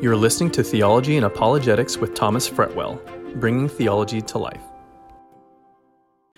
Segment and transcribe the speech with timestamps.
[0.00, 3.00] You're listening to Theology and Apologetics with Thomas Fretwell,
[3.40, 4.62] bringing theology to life.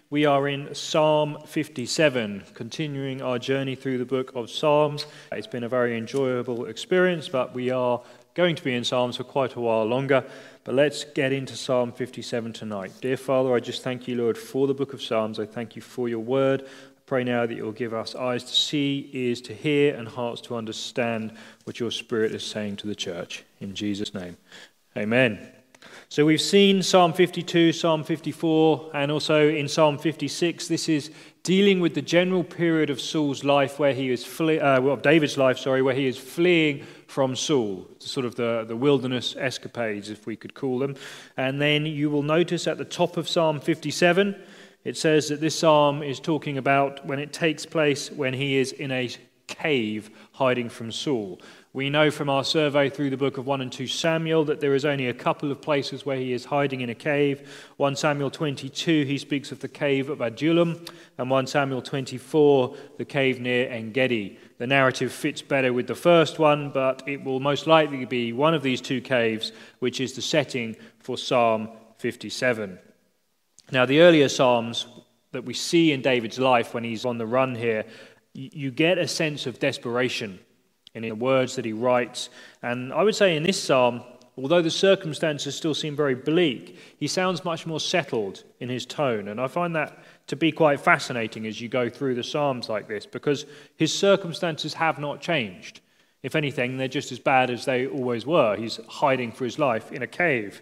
[0.09, 5.05] We are in Psalm 57, continuing our journey through the book of Psalms.
[5.31, 8.01] It's been a very enjoyable experience, but we are
[8.33, 10.25] going to be in Psalms for quite a while longer.
[10.65, 12.93] But let's get into Psalm 57 tonight.
[13.03, 15.39] Dear Father, I just thank you, Lord, for the book of Psalms.
[15.39, 16.67] I thank you for your word.
[17.11, 20.55] Pray now that you'll give us eyes to see, ears to hear, and hearts to
[20.55, 21.33] understand
[21.65, 23.43] what your Spirit is saying to the church.
[23.59, 24.37] In Jesus' name,
[24.97, 25.45] amen.
[26.09, 30.69] So we've seen Psalm 52, Psalm 54, and also in Psalm 56.
[30.69, 31.11] This is
[31.43, 35.37] dealing with the general period of Saul's life where he is fle- uh, well, David's
[35.37, 40.27] life, sorry, where he is fleeing from Saul, sort of the, the wilderness escapades, if
[40.27, 40.95] we could call them.
[41.37, 44.37] And then you will notice at the top of Psalm 57
[44.85, 48.73] it says that this psalm is talking about when it takes place when he is
[48.73, 49.11] in a
[49.47, 51.41] cave hiding from Saul.
[51.73, 54.75] We know from our survey through the book of 1 and 2 Samuel that there
[54.75, 57.49] is only a couple of places where he is hiding in a cave.
[57.77, 60.85] 1 Samuel 22, he speaks of the cave of Adullam,
[61.19, 64.39] and 1 Samuel 24, the cave near Engedi.
[64.59, 68.55] The narrative fits better with the first one, but it will most likely be one
[68.55, 72.81] of these two caves, which is the setting for Psalm 57.
[73.73, 74.87] Now, the earlier Psalms
[75.33, 77.85] that we see in David's life when he's on the run here,
[78.33, 80.41] you get a sense of desperation
[80.95, 82.31] in the words that he writes.
[82.63, 84.03] And I would say in this psalm,
[84.37, 89.29] although the circumstances still seem very bleak, he sounds much more settled in his tone.
[89.29, 89.99] And I find that
[90.29, 94.75] to be quite fascinating as you go through the psalms like this, because his circumstances
[94.75, 95.81] have not changed.
[96.23, 98.57] If anything, they're just as bad as they always were.
[98.57, 100.61] He's hiding for his life in a cave.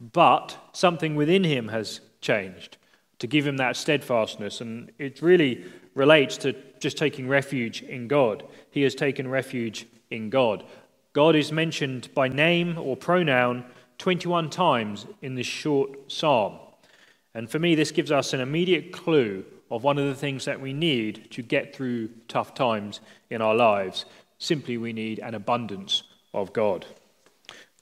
[0.00, 2.76] But something within him has changed,
[3.20, 4.60] to give him that steadfastness.
[4.60, 8.42] And it really relates to just taking refuge in God.
[8.70, 10.64] He has taken refuge in God.
[11.12, 13.64] God is mentioned by name or pronoun
[13.98, 16.58] 21 times in this short psalm.
[17.32, 20.60] And for me, this gives us an immediate clue of one of the things that
[20.60, 24.04] we need to get through tough times in our lives.
[24.38, 26.02] Simply, we need an abundance
[26.34, 26.86] of God.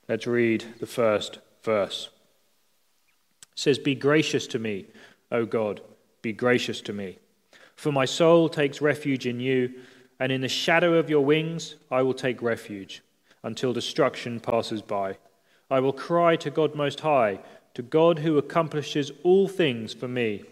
[0.09, 2.11] Let's read the first verse
[3.55, 4.87] says, Be gracious to me,
[5.31, 5.81] O God,
[6.23, 7.19] be gracious to me.
[7.77, 9.75] For my soul takes refuge in you,
[10.21, 13.03] and in the shadow of your wings I will take refuge
[13.43, 15.19] until destruction passes by.
[15.71, 17.41] I will cry to God Most High,
[17.75, 20.45] to God who accomplishes all things for me.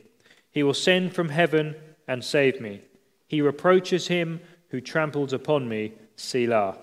[0.51, 1.77] He will send from heaven
[2.09, 2.83] and save me.
[3.29, 6.77] He reproaches him who tramples upon me, Selah.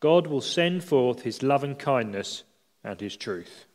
[0.00, 2.42] God will send forth his loving kindness
[2.84, 3.67] and his truth.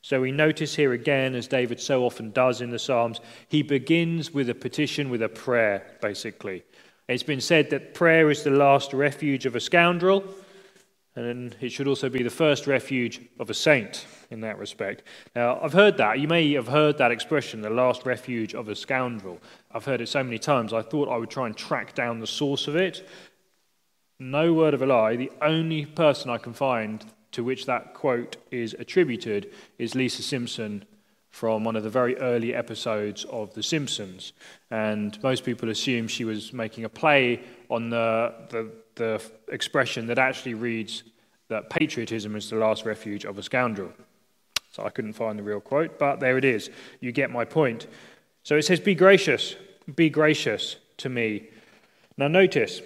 [0.00, 4.32] So we notice here again, as David so often does in the Psalms, he begins
[4.32, 6.64] with a petition, with a prayer, basically.
[7.08, 10.24] It's been said that prayer is the last refuge of a scoundrel,
[11.14, 15.02] and it should also be the first refuge of a saint in that respect.
[15.36, 16.20] Now, I've heard that.
[16.20, 19.38] You may have heard that expression, the last refuge of a scoundrel.
[19.72, 22.26] I've heard it so many times, I thought I would try and track down the
[22.26, 23.06] source of it.
[24.18, 28.36] No word of a lie, the only person I can find to which that quote
[28.50, 30.84] is attributed is Lisa Simpson
[31.30, 34.34] from one of the very early episodes of The Simpsons.
[34.70, 40.18] And most people assume she was making a play on the, the, the expression that
[40.18, 41.04] actually reads
[41.48, 43.92] that patriotism is the last refuge of a scoundrel.
[44.72, 46.70] So I couldn't find the real quote, but there it is.
[47.00, 47.86] You get my point.
[48.42, 49.56] So it says, Be gracious,
[49.94, 51.48] be gracious to me.
[52.16, 52.82] Now notice,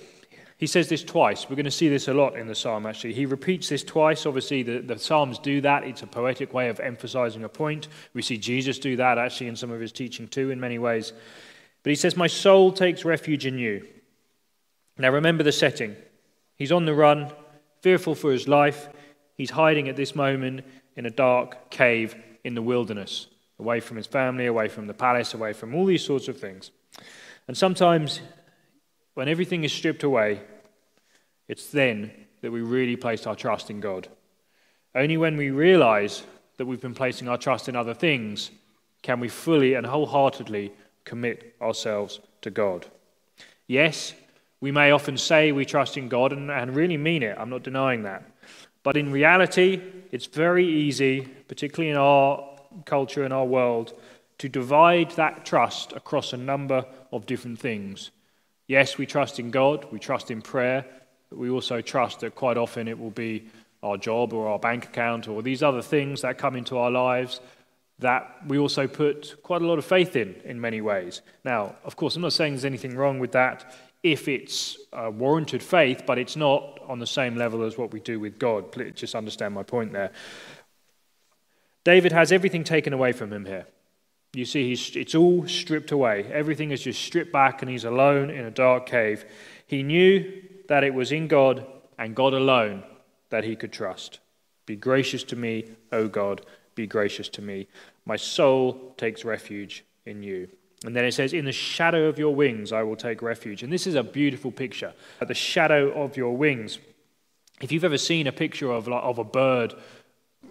[0.59, 1.49] he says this twice.
[1.49, 3.12] We're going to see this a lot in the psalm, actually.
[3.12, 4.25] He repeats this twice.
[4.25, 5.84] Obviously, the, the psalms do that.
[5.84, 7.89] It's a poetic way of emphasizing a point.
[8.15, 11.12] We see Jesus do that, actually, in some of his teaching, too, in many ways.
[11.83, 13.87] But he says, My soul takes refuge in you.
[14.97, 15.95] Now, remember the setting.
[16.56, 17.31] He's on the run,
[17.83, 18.89] fearful for his life.
[19.34, 20.65] He's hiding at this moment
[20.97, 23.27] in a dark cave in the wilderness,
[23.59, 26.71] away from his family, away from the palace, away from all these sorts of things.
[27.47, 28.22] And sometimes
[29.16, 30.42] when everything is stripped away,
[31.48, 32.10] it's then
[32.42, 34.09] that we really place our trust in God.
[34.95, 36.22] Only when we realize
[36.59, 38.51] that we've been placing our trust in other things
[39.01, 40.71] can we fully and wholeheartedly
[41.04, 42.84] commit ourselves to God.
[43.66, 44.13] Yes,
[44.60, 47.39] we may often say we trust in God and, and really mean it.
[47.39, 48.30] I'm not denying that.
[48.83, 49.80] But in reality,
[50.12, 53.95] it's very easy, particularly in our culture and our world,
[54.36, 58.10] to divide that trust across a number of different things
[58.68, 60.84] Yes, we trust in God, we trust in prayer,
[61.30, 63.48] but we also trust that quite often it will be
[63.83, 67.41] our job or our bank account or these other things that come into our lives.
[67.98, 71.22] that we also put quite a lot of faith in, in many ways.
[71.45, 76.03] Now, of course, I'm not saying there's anything wrong with that if it's warranted faith,
[76.07, 78.65] but it's not on the same level as what we do with God.
[78.95, 80.12] Just understand my point there.
[81.84, 83.66] David has everything taken away from him here.
[84.36, 86.27] You see, it's all stripped away.
[86.30, 89.24] Everything is just stripped back, and he's alone in a dark cave.
[89.66, 91.66] He knew that it was in God
[91.98, 92.83] and God alone
[93.30, 94.21] that he could trust.
[94.66, 96.44] Be gracious to me, O God,
[96.74, 97.66] be gracious to me.
[98.04, 100.48] My soul takes refuge in you.
[100.84, 103.62] And then it says, In the shadow of your wings I will take refuge.
[103.62, 104.92] And this is a beautiful picture.
[105.18, 106.78] At the shadow of your wings.
[107.62, 109.72] If you've ever seen a picture of, of a bird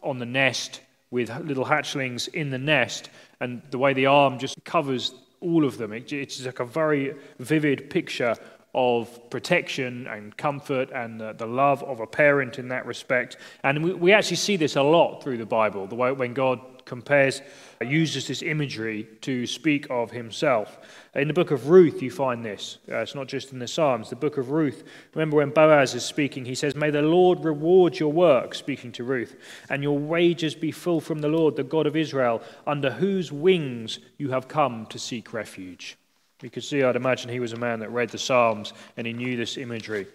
[0.02, 3.10] on the nest with little hatchlings in the nest,
[3.40, 7.16] and the way the arm just covers all of them, it, it's like a very
[7.40, 8.36] vivid picture
[8.74, 13.38] of protection and comfort and the, the, love of a parent in that respect.
[13.64, 16.60] And we, we actually see this a lot through the Bible, the way when God
[16.86, 17.42] compares,
[17.82, 20.80] uses this imagery to speak of himself.
[21.16, 22.78] In the book of Ruth, you find this.
[22.90, 24.10] Uh, it's not just in the Psalms.
[24.10, 24.84] The book of Ruth,
[25.14, 29.04] remember when Boaz is speaking, he says, May the Lord reward your work, speaking to
[29.04, 29.36] Ruth,
[29.70, 34.00] and your wages be full from the Lord, the God of Israel, under whose wings
[34.18, 35.98] you have come to seek refuge.
[36.42, 39.14] You could see, I'd imagine he was a man that read the Psalms and he
[39.14, 40.06] knew this imagery.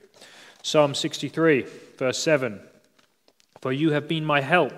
[0.63, 2.61] Psalm 63, verse 7
[3.61, 4.73] For you have been my help,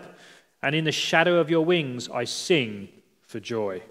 [0.62, 2.88] and in the shadow of your wings I sing
[3.23, 3.82] for joy.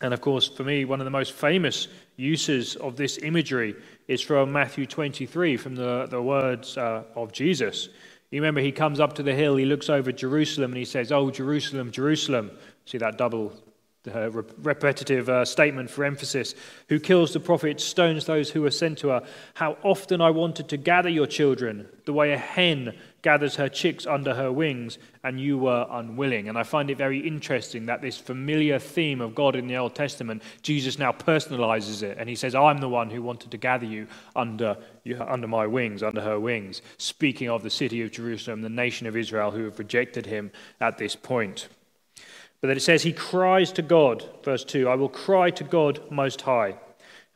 [0.00, 3.74] And of course, for me, one of the most famous uses of this imagery
[4.08, 7.88] is from Matthew 23, from the, the words uh, of Jesus.
[8.30, 11.12] You remember, he comes up to the hill, he looks over Jerusalem, and he says,
[11.12, 12.50] Oh, Jerusalem, Jerusalem.
[12.84, 13.52] See that double
[14.12, 16.54] uh, repetitive uh, statement for emphasis.
[16.88, 19.22] Who kills the prophets, stones those who are sent to her.
[19.54, 22.94] How often I wanted to gather your children, the way a hen
[23.24, 26.46] gathers her chicks under her wings, and you were unwilling.
[26.50, 29.94] And I find it very interesting that this familiar theme of God in the Old
[29.94, 33.86] Testament, Jesus now personalizes it, and he says, I'm the one who wanted to gather
[33.86, 34.06] you
[34.36, 34.76] under,
[35.26, 39.16] under my wings, under her wings, speaking of the city of Jerusalem, the nation of
[39.16, 41.68] Israel who have rejected him at this point.
[42.60, 46.00] But then it says, He cries to God, verse 2, I will cry to God
[46.10, 46.76] most high.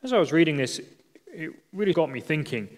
[0.03, 0.79] As I was reading this,
[1.33, 2.69] it really got me thinking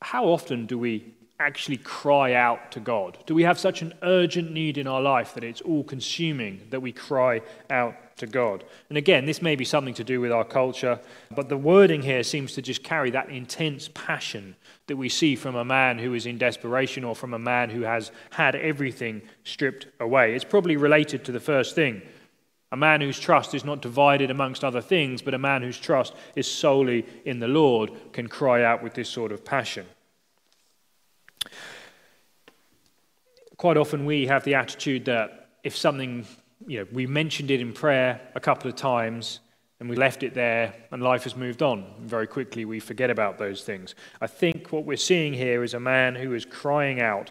[0.00, 3.18] how often do we actually cry out to God?
[3.26, 6.80] Do we have such an urgent need in our life that it's all consuming that
[6.80, 8.64] we cry out to God.
[8.88, 11.00] And again, this may be something to do with our culture,
[11.34, 14.56] but the wording here seems to just carry that intense passion
[14.86, 17.82] that we see from a man who is in desperation or from a man who
[17.82, 20.34] has had everything stripped away.
[20.34, 22.02] It's probably related to the first thing.
[22.70, 26.14] A man whose trust is not divided amongst other things, but a man whose trust
[26.36, 29.86] is solely in the Lord can cry out with this sort of passion.
[33.56, 36.26] Quite often we have the attitude that if something
[36.66, 39.40] you know, we mentioned it in prayer a couple of times
[39.80, 41.84] and we left it there and life has moved on.
[42.00, 43.94] Very quickly we forget about those things.
[44.20, 47.30] I think what we're seeing here is a man who is crying out.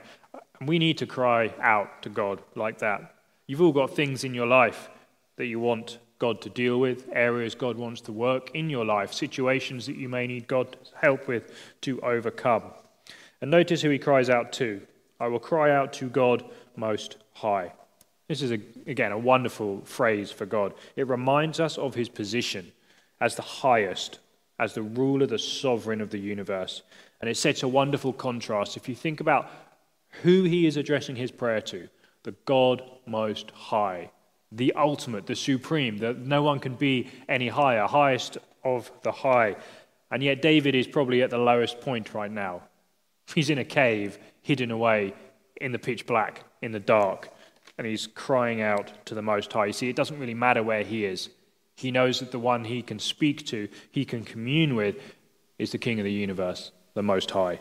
[0.60, 3.16] And we need to cry out to God like that.
[3.46, 4.90] You've all got things in your life
[5.36, 9.14] that you want God to deal with, areas God wants to work in your life,
[9.14, 12.64] situations that you may need God's help with to overcome.
[13.42, 14.82] And notice who he cries out to
[15.20, 16.44] I will cry out to God
[16.76, 17.74] Most High.
[18.28, 20.74] This is, a, again, a wonderful phrase for God.
[20.96, 22.72] It reminds us of his position
[23.20, 24.20] as the highest,
[24.60, 26.84] as the ruler, the sovereign of the universe.
[27.20, 28.78] And it sets a wonderful contrast.
[28.78, 29.50] If you think about
[30.24, 31.88] who he is addressing his prayer to,
[32.24, 34.12] the God Most High,
[34.52, 39.56] the ultimate, the supreme, that no one can be any higher, highest of the high.
[40.12, 42.64] And yet, David is probably at the lowest point right now.
[43.34, 45.14] He's in a cave, hidden away
[45.60, 47.30] in the pitch black, in the dark
[47.78, 49.68] and he's crying out to the Most High.
[49.68, 51.30] You see, it doesn't really matter where he is.
[51.76, 54.96] He knows that the one he can speak to, he can commune with,
[55.60, 57.60] is the King of the universe, the Most High.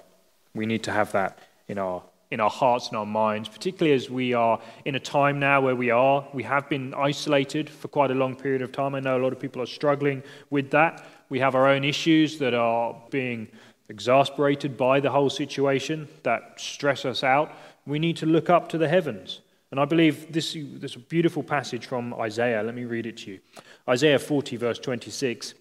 [0.55, 4.11] We need to have that in our in our hearts and our minds, particularly as
[4.11, 6.27] we are in a time now where we are.
[6.35, 8.97] We have been isolated for quite a long period of time.
[8.97, 11.07] I know a lot of people are struggling with that.
[11.29, 13.47] We have our own issues that are being
[13.89, 17.53] exasperated by the whole situation that stress us out.
[17.87, 19.41] We need to look up to the heavens.
[19.71, 22.63] And I believe this, this beautiful passage from Isaiah.
[22.63, 23.41] Let me read it to you.
[23.89, 25.55] Isaiah 40, verse 26.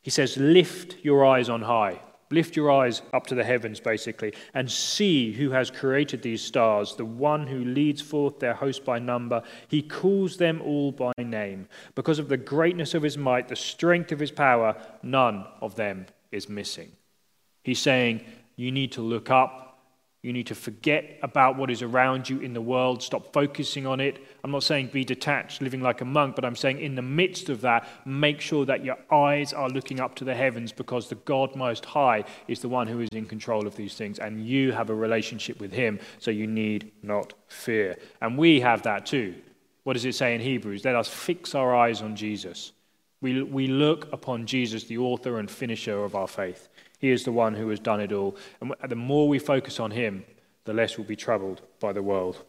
[0.00, 2.00] He says, Lift your eyes on high.
[2.30, 6.96] Lift your eyes up to the heavens, basically, and see who has created these stars,
[6.96, 9.42] the one who leads forth their host by number.
[9.68, 11.68] He calls them all by name.
[11.94, 16.06] Because of the greatness of his might, the strength of his power, none of them
[16.30, 16.92] is missing.
[17.62, 18.24] He's saying,
[18.56, 19.62] You need to look up
[20.22, 23.02] You need to forget about what is around you in the world.
[23.02, 24.24] Stop focusing on it.
[24.44, 27.48] I'm not saying be detached, living like a monk, but I'm saying in the midst
[27.48, 31.16] of that, make sure that your eyes are looking up to the heavens because the
[31.16, 34.70] God Most High is the one who is in control of these things, and you
[34.70, 37.96] have a relationship with Him, so you need not fear.
[38.20, 39.34] And we have that too.
[39.82, 40.84] What does it say in Hebrews?
[40.84, 42.70] Let us fix our eyes on Jesus.
[43.20, 46.68] We, we look upon Jesus, the author and finisher of our faith.
[47.02, 48.36] He is the one who has done it all.
[48.60, 50.24] And the more we focus on him,
[50.64, 52.44] the less we'll be troubled by the world.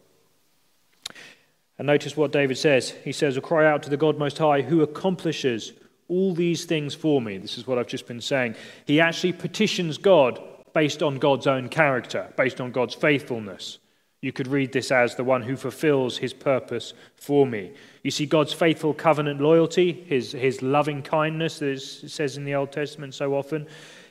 [1.76, 2.90] And notice what David says.
[3.02, 5.72] He says, I'll cry out to the God Most High, who accomplishes
[6.06, 7.36] all these things for me.
[7.36, 8.54] This is what I've just been saying.
[8.86, 10.40] He actually petitions God
[10.72, 13.78] based on God's own character, based on God's faithfulness.
[14.20, 17.72] You could read this as the one who fulfills his purpose for me.
[18.04, 22.54] You see God's faithful covenant loyalty, his, his loving kindness, as it says in the
[22.54, 23.66] Old Testament so often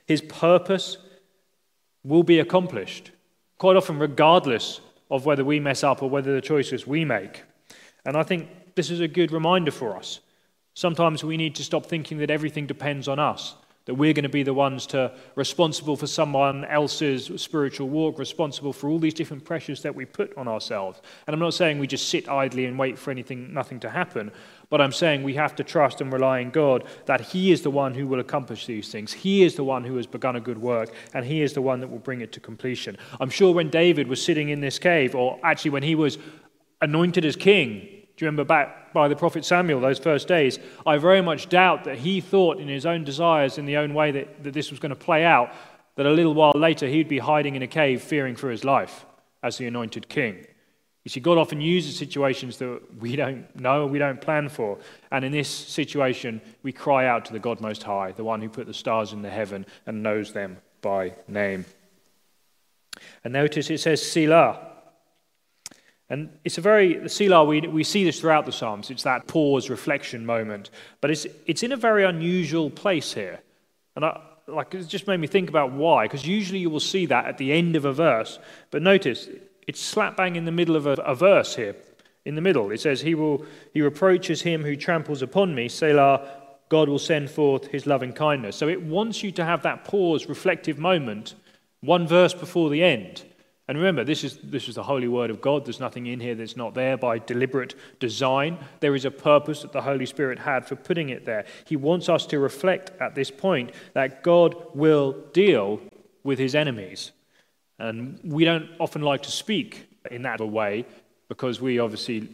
[0.06, 0.98] his purpose
[2.04, 3.12] will be accomplished,
[3.58, 7.44] quite often, regardless of whether we mess up or whether the choices we make.
[8.06, 10.20] And I think this is a good reminder for us.
[10.74, 13.56] Sometimes we need to stop thinking that everything depends on us
[13.86, 18.72] that we're going to be the ones to responsible for someone else's spiritual walk responsible
[18.72, 21.88] for all these different pressures that we put on ourselves and i'm not saying we
[21.88, 24.32] just sit idly and wait for anything nothing to happen
[24.74, 27.70] but i'm saying we have to trust and rely on god that he is the
[27.70, 30.58] one who will accomplish these things he is the one who has begun a good
[30.58, 33.70] work and he is the one that will bring it to completion i'm sure when
[33.70, 36.18] david was sitting in this cave or actually when he was
[36.82, 37.82] anointed as king
[38.16, 40.60] do you remember back by the prophet Samuel, those first days?
[40.86, 44.12] I very much doubt that he thought in his own desires, in the own way
[44.12, 45.52] that, that this was going to play out,
[45.96, 49.08] that a little while later he'd be hiding in a cave fearing for his life
[49.42, 50.46] as the anointed king.
[51.04, 54.78] You see, God often uses situations that we don't know, we don't plan for.
[55.12, 58.48] And in this situation, we cry out to the God Most High, the one who
[58.48, 61.66] put the stars in the heaven and knows them by name.
[63.24, 64.70] And notice it says Selah.
[66.10, 68.90] And it's a very, the Selah, we, we see this throughout the Psalms.
[68.90, 70.70] It's that pause, reflection moment.
[71.02, 73.42] But it's, it's in a very unusual place here.
[73.96, 76.06] And I, like, it just made me think about why.
[76.06, 78.40] Because usually you will see that at the end of a verse.
[78.72, 79.28] But notice,
[79.68, 81.76] it's slap bang in the middle of a, a verse here.
[82.26, 86.26] In the middle, it says, he, will, he reproaches him who tramples upon me, Selah,
[86.70, 88.56] God will send forth his loving kindness.
[88.56, 91.36] So it wants you to have that pause, reflective moment,
[91.82, 93.24] one verse before the end.
[93.68, 95.66] And remember, this is, this is the holy word of God.
[95.66, 98.58] There's nothing in here that's not there by deliberate design.
[98.82, 101.46] There is a purpose that the Holy Spirit had for putting it there.
[101.66, 105.80] He wants us to reflect at this point that God will deal
[106.24, 107.12] with his enemies.
[107.84, 110.86] And we don't often like to speak in that way
[111.28, 112.30] because we obviously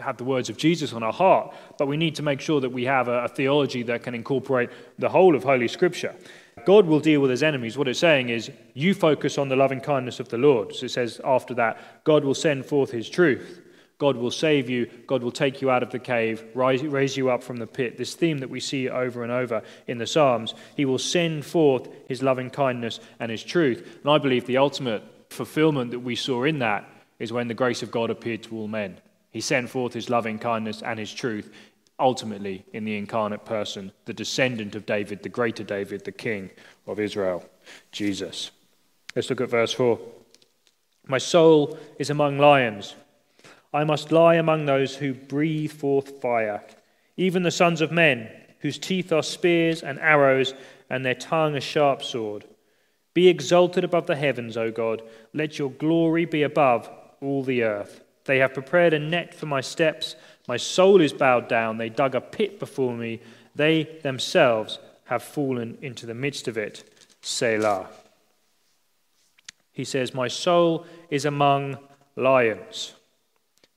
[0.00, 2.70] have the words of Jesus on our heart, but we need to make sure that
[2.70, 6.16] we have a, a theology that can incorporate the whole of Holy Scripture.
[6.66, 7.78] God will deal with his enemies.
[7.78, 10.74] What it's saying is, you focus on the loving kindness of the Lord.
[10.74, 13.60] So it says after that, God will send forth his truth.
[13.98, 14.88] God will save you.
[15.06, 17.98] God will take you out of the cave, raise you up from the pit.
[17.98, 20.54] This theme that we see over and over in the Psalms.
[20.76, 23.98] He will send forth his loving kindness and his truth.
[24.02, 26.88] And I believe the ultimate fulfillment that we saw in that
[27.18, 28.98] is when the grace of God appeared to all men.
[29.30, 31.52] He sent forth his loving kindness and his truth
[31.98, 36.50] ultimately in the incarnate person, the descendant of David, the greater David, the king
[36.86, 37.44] of Israel,
[37.90, 38.52] Jesus.
[39.16, 39.98] Let's look at verse 4.
[41.08, 42.94] My soul is among lions.
[43.72, 46.62] I must lie among those who breathe forth fire,
[47.16, 50.54] even the sons of men, whose teeth are spears and arrows,
[50.90, 52.44] and their tongue a sharp sword.
[53.14, 55.02] Be exalted above the heavens, O God.
[55.34, 56.88] Let your glory be above
[57.20, 58.02] all the earth.
[58.24, 60.14] They have prepared a net for my steps.
[60.46, 61.78] My soul is bowed down.
[61.78, 63.20] They dug a pit before me.
[63.54, 66.84] They themselves have fallen into the midst of it.
[67.22, 67.88] Selah.
[69.72, 71.78] He says, My soul is among
[72.16, 72.94] lions.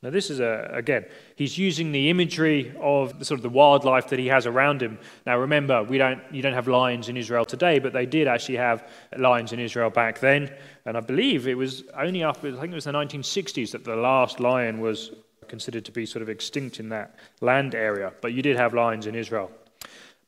[0.03, 1.05] Now, this is a, again,
[1.35, 4.97] he's using the imagery of the, sort of the wildlife that he has around him.
[5.27, 8.57] Now, remember, we don't, you don't have lions in Israel today, but they did actually
[8.57, 10.51] have lions in Israel back then.
[10.85, 13.95] And I believe it was only after, I think it was the 1960s, that the
[13.95, 15.11] last lion was
[15.47, 19.05] considered to be sort of extinct in that land area, but you did have lions
[19.05, 19.51] in Israel.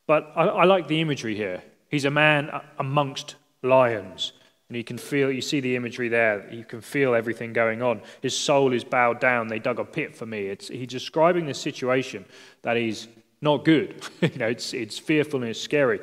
[0.06, 1.63] But I, I like the imagery here.
[1.89, 4.34] He's a man amongst lions.
[4.74, 6.51] And you can feel, you see the imagery there.
[6.51, 8.01] You can feel everything going on.
[8.24, 9.48] His soul is bowed down.
[9.48, 10.48] They dug a pit for me.
[10.48, 12.25] It's, he's describing this situation
[12.63, 13.08] that is
[13.39, 14.03] not good.
[14.22, 16.00] you know, it's, it's fearful and it's scary.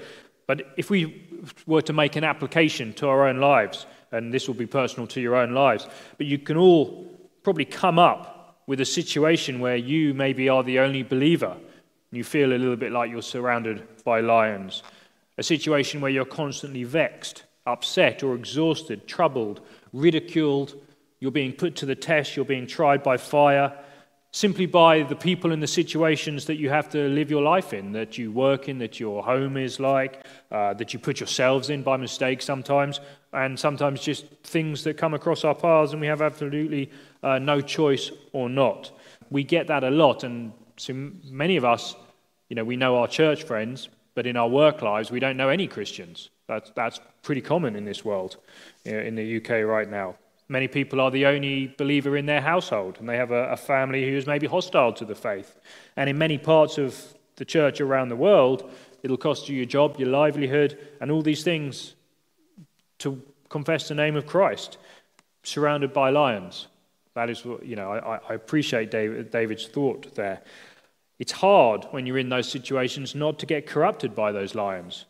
[0.46, 1.28] But if we
[1.66, 5.20] were to make an application to our own lives, and this will be personal to
[5.20, 7.10] your own lives, but you can all
[7.42, 11.56] probably come up with a situation where you maybe are the only believer.
[11.56, 14.84] And you feel a little bit like you're surrounded by lions.
[15.38, 19.60] A situation where you're constantly vexed, upset or exhausted, troubled,
[19.92, 20.74] ridiculed,
[21.20, 23.76] you're being put to the test, you're being tried by fire,
[24.32, 27.92] simply by the people and the situations that you have to live your life in,
[27.92, 31.82] that you work in, that your home is like, uh, that you put yourselves in
[31.82, 33.00] by mistake sometimes,
[33.32, 36.90] and sometimes just things that come across our paths and we have absolutely
[37.22, 38.92] uh, no choice or not.
[39.30, 41.94] We get that a lot, and so many of us,
[42.48, 43.88] you know, we know our church friends,
[44.20, 46.28] but in our work lives, we don't know any Christians.
[46.46, 48.36] That's, that's pretty common in this world,
[48.84, 50.16] in the UK right now.
[50.46, 54.04] Many people are the only believer in their household, and they have a, a family
[54.04, 55.58] who is maybe hostile to the faith.
[55.96, 57.02] And in many parts of
[57.36, 58.70] the church around the world,
[59.02, 61.94] it'll cost you your job, your livelihood, and all these things
[62.98, 64.76] to confess the name of Christ,
[65.44, 66.66] surrounded by lions.
[67.14, 70.42] That is what, you know, I, I appreciate David, David's thought there.
[71.20, 75.04] It's hard when you're in those situations not to get corrupted by those lions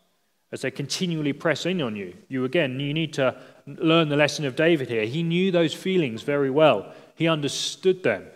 [0.50, 2.14] as they continually press in on you.
[2.26, 5.07] You again, you need to learn the lesson of David here.
[5.07, 8.26] He knew those feelings very well, he understood them.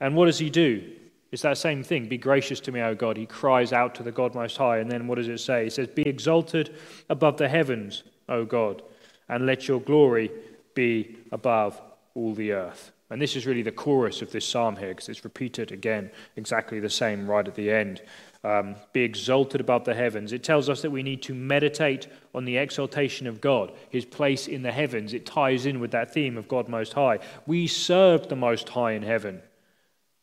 [0.00, 0.90] And what does he do?
[1.30, 2.08] It's that same thing.
[2.08, 3.16] Be gracious to me, O God.
[3.16, 4.78] He cries out to the God Most High.
[4.78, 5.66] And then what does it say?
[5.66, 6.74] It says, Be exalted
[7.08, 8.82] above the heavens, O God,
[9.28, 10.32] and let your glory
[10.74, 11.80] be above
[12.14, 12.90] all the earth.
[13.10, 16.78] And this is really the chorus of this psalm here, because it's repeated again, exactly
[16.80, 18.02] the same right at the end
[18.42, 20.32] um, be exalted above the heavens.
[20.32, 24.48] It tells us that we need to meditate on the exaltation of God, his place
[24.48, 25.12] in the heavens.
[25.12, 27.18] It ties in with that theme of God Most High.
[27.46, 29.42] We serve the Most High in heaven,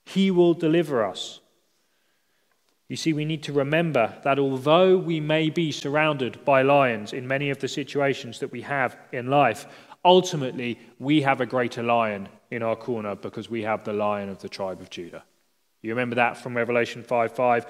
[0.06, 1.42] he will deliver us.
[2.88, 7.28] You see, we need to remember that although we may be surrounded by lions in
[7.28, 9.68] many of the situations that we have in life,
[10.06, 14.40] ultimately we have a greater lion in our corner because we have the lion of
[14.40, 15.24] the tribe of Judah.
[15.82, 17.66] You remember that from Revelation 5 5.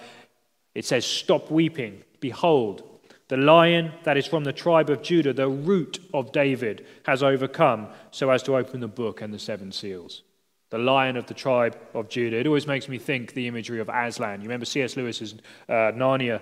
[0.75, 2.03] It says, Stop weeping.
[2.19, 2.83] Behold,
[3.27, 7.87] the lion that is from the tribe of Judah, the root of David, has overcome
[8.11, 10.21] so as to open the book and the seven seals.
[10.69, 12.37] The lion of the tribe of Judah.
[12.37, 14.41] It always makes me think the imagery of Aslan.
[14.41, 14.95] You remember C.S.
[14.95, 15.35] Lewis's
[15.67, 16.41] uh, Narnia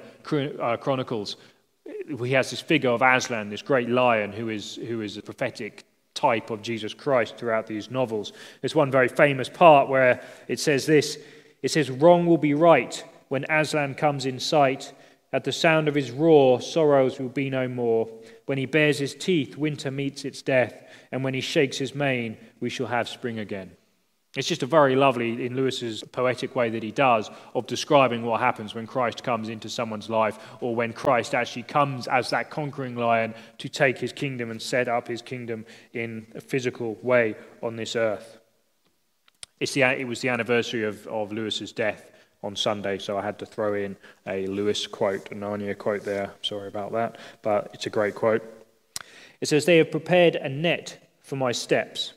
[0.60, 1.38] uh, Chronicles?
[1.86, 5.86] He has this figure of Aslan, this great lion who is, who is a prophetic
[6.16, 8.34] type of Jesus Christ throughout these novels.
[8.62, 11.20] There's one very famous part where it says this
[11.62, 14.94] it says, Wrong will be right when Aslan comes in sight.
[15.34, 18.08] At the sound of his roar, sorrows will be no more.
[18.46, 20.74] When he bares his teeth, winter meets its death.
[21.12, 23.72] And when he shakes his mane, we shall have spring again.
[24.36, 28.42] It's just a very lovely, in Lewis's poetic way that he does, of describing what
[28.42, 32.96] happens when Christ comes into someone's life, or when Christ actually comes as that conquering
[32.96, 37.78] lion to take his kingdom and set up his kingdom in a physical way on
[37.78, 38.40] this earth.
[39.60, 42.12] The, it was the anniversary of, of Lewis's death
[42.44, 43.96] on Sunday, so I had to throw in
[44.28, 46.32] a Lewis quote, a Narnia quote there.
[46.42, 48.44] Sorry about that, but it's a great quote.
[49.40, 52.14] It says, They have prepared a net for my steps.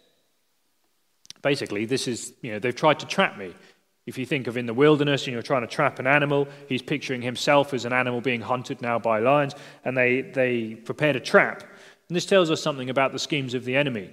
[1.48, 3.54] Basically, this is, you know, they've tried to trap me.
[4.04, 6.82] If you think of in the wilderness and you're trying to trap an animal, he's
[6.82, 11.20] picturing himself as an animal being hunted now by lions, and they, they prepared a
[11.20, 11.62] trap.
[12.08, 14.10] And this tells us something about the schemes of the enemy.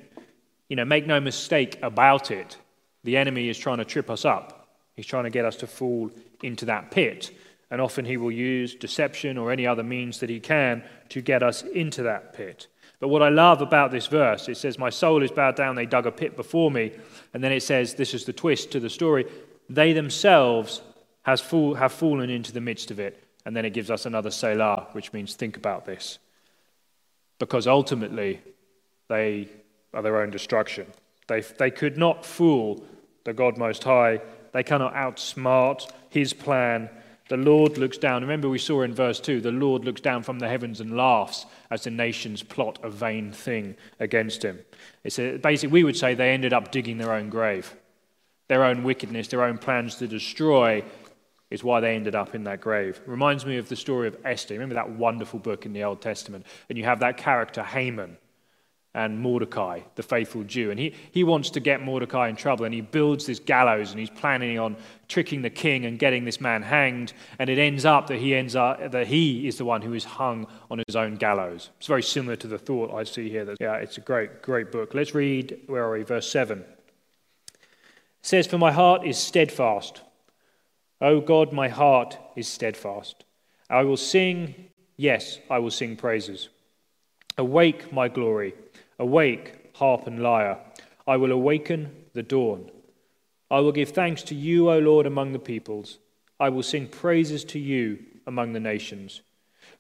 [0.70, 2.56] You know, make no mistake about it.
[3.04, 4.70] The enemy is trying to trip us up.
[4.96, 7.38] He's trying to get us to fall into that pit.
[7.70, 11.44] And often he will use deception or any other means that he can to get
[11.44, 12.68] us into that pit.
[13.00, 15.86] But what I love about this verse, it says, My soul is bowed down, they
[15.86, 16.92] dug a pit before me.
[17.34, 19.26] And then it says, This is the twist to the story,
[19.70, 20.82] they themselves
[21.24, 23.24] has fall, have fallen into the midst of it.
[23.46, 26.20] And then it gives us another Selah, which means think about this.
[27.38, 28.42] Because ultimately,
[29.08, 29.50] they
[29.94, 30.88] are their own destruction.
[31.28, 32.84] They, they could not fool
[33.24, 34.22] the God Most High
[34.56, 36.90] they cannot outsmart his plan.
[37.28, 38.22] The Lord looks down.
[38.22, 41.46] Remember, we saw in verse 2 the Lord looks down from the heavens and laughs
[41.70, 44.60] as the nations plot a vain thing against him.
[45.04, 47.76] It's a, basically, we would say they ended up digging their own grave.
[48.48, 50.84] Their own wickedness, their own plans to destroy
[51.50, 53.00] is why they ended up in that grave.
[53.06, 54.56] Reminds me of the story of Esther.
[54.56, 56.46] Remember that wonderful book in the Old Testament?
[56.70, 58.18] And you have that character, Haman
[58.96, 60.72] and Mordecai, the faithful Jew.
[60.72, 64.00] And he, he wants to get Mordecai in trouble, and he builds this gallows, and
[64.00, 64.78] he's planning on
[65.10, 67.12] tricking the king and getting this man hanged.
[67.38, 70.06] And it ends up that he ends up that he is the one who is
[70.06, 71.72] hung on his own gallows.
[71.78, 73.44] It's very similar to the thought I see here.
[73.44, 74.94] That, yeah, it's a great, great book.
[74.94, 76.04] Let's read, where are we?
[76.04, 76.60] Verse 7.
[76.60, 76.66] It
[78.22, 80.04] says, For my heart is steadfast.
[81.02, 83.26] O God, my heart is steadfast.
[83.70, 86.48] I will sing, yes, I will sing praises.
[87.38, 88.54] Awake, my glory.
[89.00, 90.58] Awake, harp and lyre.
[91.08, 92.72] I will awaken the dawn.
[93.52, 96.00] I will give thanks to you, O Lord, among the peoples.
[96.40, 99.22] I will sing praises to you among the nations.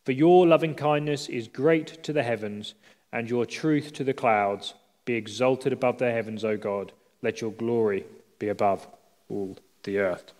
[0.04, 2.75] For your loving kindness is great to the heavens,
[3.12, 4.73] and your truth to the clouds.
[5.06, 6.91] Be exalted above the heavens, O God.
[7.21, 8.06] Let your glory
[8.39, 8.88] be above
[9.30, 10.34] all the earth.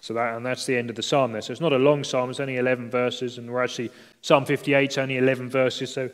[0.00, 1.42] So that, and that's the end of the psalm there.
[1.42, 4.90] So it's not a long psalm, it's only 11 verses, and we're actually, Psalm 58
[4.90, 6.10] is only 11 verses, so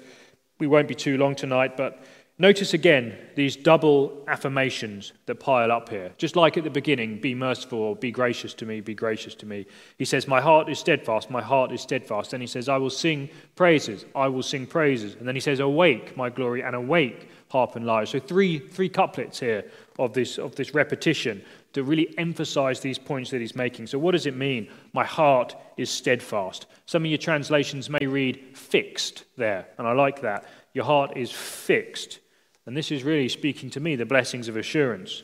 [0.58, 1.76] we won't be too long tonight.
[1.76, 2.02] But
[2.38, 6.12] notice again these double affirmations that pile up here.
[6.18, 9.66] Just like at the beginning, be merciful, be gracious to me, be gracious to me.
[9.98, 12.32] He says, My heart is steadfast, my heart is steadfast.
[12.32, 15.14] Then he says, I will sing praises, I will sing praises.
[15.14, 18.06] And then he says, Awake, my glory, and awake, harp and lyre.
[18.06, 19.64] So three, three couplets here
[19.98, 23.86] of this, of this repetition to really emphasize these points that he's making.
[23.86, 24.68] So, what does it mean?
[24.92, 26.66] My heart is steadfast.
[26.86, 30.46] Some of your translations may read fixed there, and I like that.
[30.72, 32.20] Your heart is fixed.
[32.66, 35.22] And this is really speaking to me the blessings of assurance.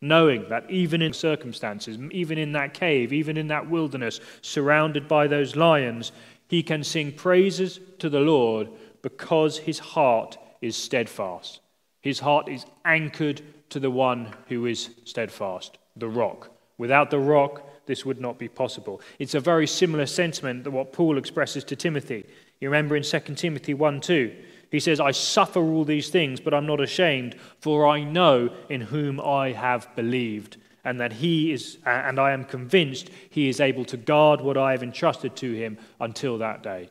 [0.00, 5.26] Knowing that even in circumstances, even in that cave, even in that wilderness, surrounded by
[5.26, 6.10] those lions,
[6.48, 8.68] he can sing praises to the Lord
[9.00, 11.60] because his heart is steadfast.
[12.00, 16.50] His heart is anchored to the one who is steadfast the rock.
[16.78, 19.00] Without the rock, this would not be possible.
[19.18, 22.24] It's a very similar sentiment to what Paul expresses to Timothy.
[22.60, 24.36] You remember in 2 Timothy 1 2,
[24.70, 28.80] he says, I suffer all these things, but I'm not ashamed, for I know in
[28.80, 33.84] whom I have believed, and that he is, and I am convinced he is able
[33.86, 36.90] to guard what I have entrusted to him until that day.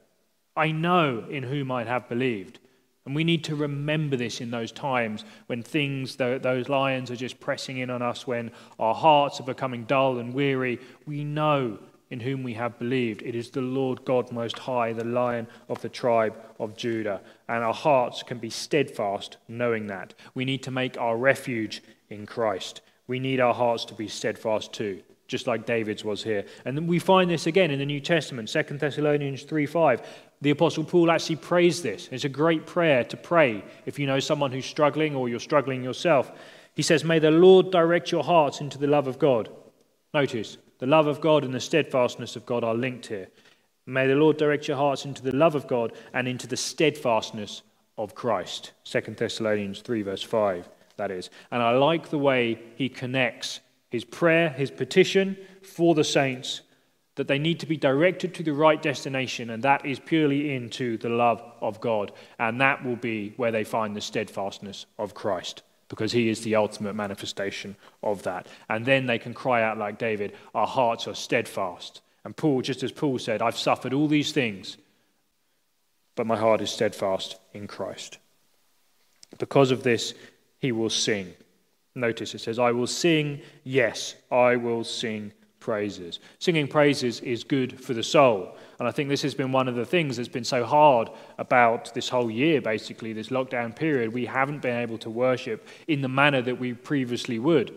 [0.56, 2.60] I know in whom I have believed.
[3.06, 7.40] And we need to remember this in those times when things, those lions are just
[7.40, 10.80] pressing in on us, when our hearts are becoming dull and weary.
[11.08, 11.80] We know
[12.12, 13.24] in whom we have believed.
[13.24, 17.22] It is the Lord God Most High, the lion of the tribe of Judah.
[17.48, 20.14] And our hearts can be steadfast knowing that.
[20.36, 22.82] We need to make our refuge in Christ.
[23.08, 26.44] We need our hearts to be steadfast too just like David's was here.
[26.66, 30.02] And we find this again in the New Testament, 2 Thessalonians 3 5.
[30.42, 32.10] The Apostle Paul actually prays this.
[32.12, 35.84] It's a great prayer to pray if you know someone who's struggling or you're struggling
[35.84, 36.32] yourself.
[36.74, 39.50] He says, May the Lord direct your hearts into the love of God.
[40.14, 43.30] Notice, the love of God and the steadfastness of God are linked here.
[43.86, 47.62] May the Lord direct your hearts into the love of God and into the steadfastness
[47.98, 48.72] of Christ.
[48.86, 51.30] 2 Thessalonians 3, verse 5, that is.
[51.52, 56.62] And I like the way he connects his prayer, his petition for the saints,
[57.16, 60.98] that they need to be directed to the right destination, and that is purely into
[60.98, 62.12] the love of God.
[62.40, 66.56] And that will be where they find the steadfastness of Christ, because he is the
[66.56, 68.48] ultimate manifestation of that.
[68.70, 72.02] And then they can cry out like David, Our hearts are steadfast.
[72.24, 74.78] And Paul, just as Paul said, I've suffered all these things,
[76.16, 78.20] but my heart is steadfast in Christ.
[79.38, 80.14] Because of this,
[80.60, 81.34] he will sing.
[81.96, 86.20] Notice it says, I will sing, yes, I will sing praises.
[86.40, 88.58] Singing praises is good for the soul.
[88.80, 91.94] And I think this has been one of the things that's been so hard about
[91.94, 94.12] this whole year, basically, this lockdown period.
[94.12, 97.74] We haven't been able to worship in the manner that we previously would.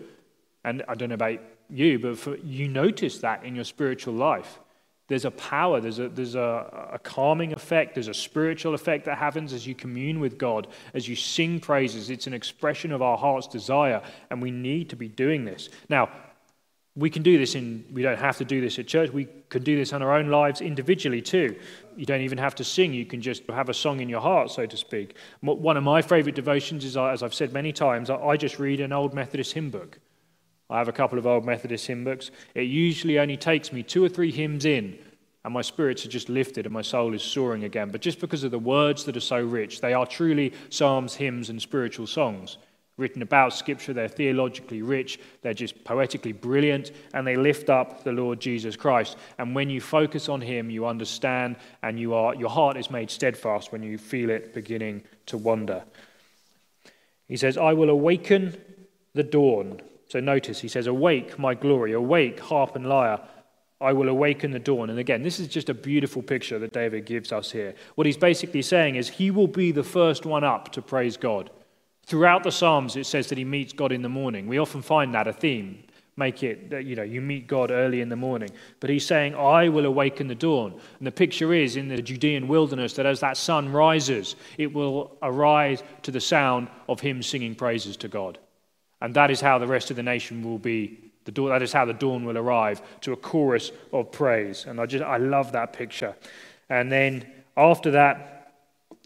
[0.64, 1.38] And I don't know about
[1.70, 4.59] you, but for, you notice that in your spiritual life.
[5.07, 9.18] There's a power, there's, a, there's a, a calming effect, there's a spiritual effect that
[9.18, 12.09] happens as you commune with God, as you sing praises.
[12.09, 15.68] It's an expression of our heart's desire, and we need to be doing this.
[15.90, 16.09] Now,
[16.96, 19.11] we can do this in, we don't have to do this at church.
[19.11, 21.57] We can do this in our own lives individually too.
[21.96, 24.50] You don't even have to sing, you can just have a song in your heart,
[24.50, 25.16] so to speak.
[25.40, 28.92] One of my favorite devotions is, as I've said many times, I just read an
[28.92, 29.98] old Methodist hymn book.
[30.70, 32.30] I have a couple of old Methodist hymn books.
[32.54, 34.96] It usually only takes me two or three hymns in,
[35.44, 37.90] and my spirits are just lifted and my soul is soaring again.
[37.90, 41.50] But just because of the words that are so rich, they are truly psalms, hymns,
[41.50, 42.57] and spiritual songs.
[42.96, 48.12] Written about Scripture, they're theologically rich, they're just poetically brilliant, and they lift up the
[48.12, 49.16] Lord Jesus Christ.
[49.38, 53.11] And when you focus on Him, you understand, and you are, your heart is made
[53.11, 55.83] steadfast when you feel it beginning to wander.
[57.26, 58.57] He says, I will awaken
[59.14, 59.80] the dawn
[60.14, 63.18] so notice, he says, Awake, my glory, awake, harp and lyre.
[63.80, 64.88] I will awaken the dawn.
[64.88, 67.74] And again, this is just a beautiful picture that David gives us here.
[67.96, 71.50] What he's basically saying is he will be the first one up to praise God.
[72.06, 74.46] Throughout the Psalms, it says that he meets God in the morning.
[74.46, 75.84] We often find that a theme.
[76.16, 78.50] Make it that you know you meet God early in the morning.
[78.78, 80.72] But he's saying, I will awaken the dawn.
[80.98, 85.16] And the picture is in the Judean wilderness that as that sun rises, it will
[85.22, 88.38] arise to the sound of him singing praises to God.
[89.00, 91.00] And that is how the rest of the nation will be.
[91.24, 94.66] The dawn, that is how the dawn will arrive to a chorus of praise.
[94.66, 96.14] And I just I love that picture.
[96.68, 98.52] And then after that,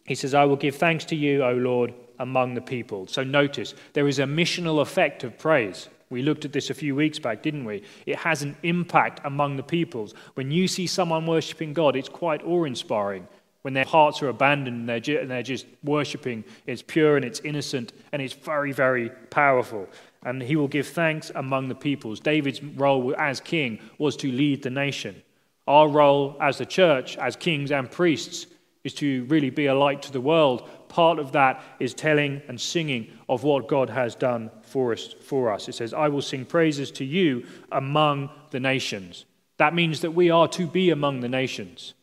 [0.05, 3.07] he says, I will give thanks to you, O Lord, among the people.
[3.07, 5.89] So notice, there is a missional effect of praise.
[6.11, 7.83] We looked at this a few weeks back, didn't we?
[8.07, 10.15] It has an impact among the peoples.
[10.35, 13.29] When you see someone worshipping God, it's quite awe inspiring
[13.63, 16.45] when their hearts are abandoned and they're, and they're just worshipping.
[16.67, 19.89] It's pure and it's innocent and it's very, very powerful.
[20.23, 22.21] And he will give thanks among the peoples.
[22.21, 25.23] David's role as king was to lead the nation.
[25.67, 28.47] Our role as the church, as kings and priests,
[28.85, 30.69] is to really be a light to the world.
[30.89, 35.15] Part of that is telling and singing of what God has done for us.
[35.21, 35.69] For us.
[35.69, 39.25] It says, I will sing praises to you among the nations.
[39.59, 41.95] That means that we are to be among the nations.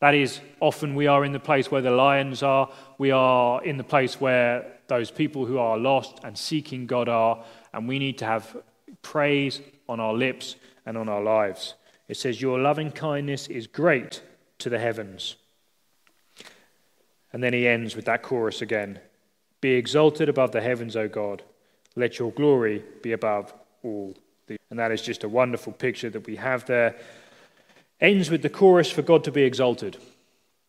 [0.00, 3.76] That is, often we are in the place where the lions are, we are in
[3.76, 8.18] the place where those people who are lost and seeking God are, and we need
[8.18, 8.56] to have
[9.02, 11.74] praise on our lips and on our lives.
[12.08, 14.22] It says, Your loving kindness is great
[14.58, 15.36] to the heavens.
[17.32, 18.98] And then he ends with that chorus again
[19.60, 21.42] Be exalted above the heavens, O God.
[21.96, 24.14] Let your glory be above all.
[24.70, 26.96] And that is just a wonderful picture that we have there.
[28.00, 29.96] Ends with the chorus for God to be exalted.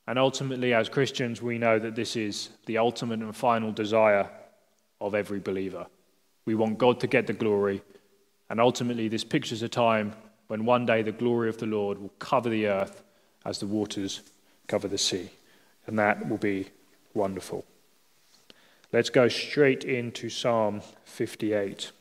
[0.08, 4.30] And ultimately, as Christians, we know that this is the ultimate and final desire
[5.00, 5.88] of every believer.
[6.46, 7.82] We want God to get the glory.
[8.50, 10.14] And ultimately, this pictures a time
[10.48, 13.04] when one day the glory of the Lord will cover the earth
[13.46, 14.22] as the waters
[14.68, 15.30] cover the sea.
[15.88, 16.70] And that will be
[17.14, 17.66] wonderful.
[18.94, 21.92] Let's go straight into Psalm 58.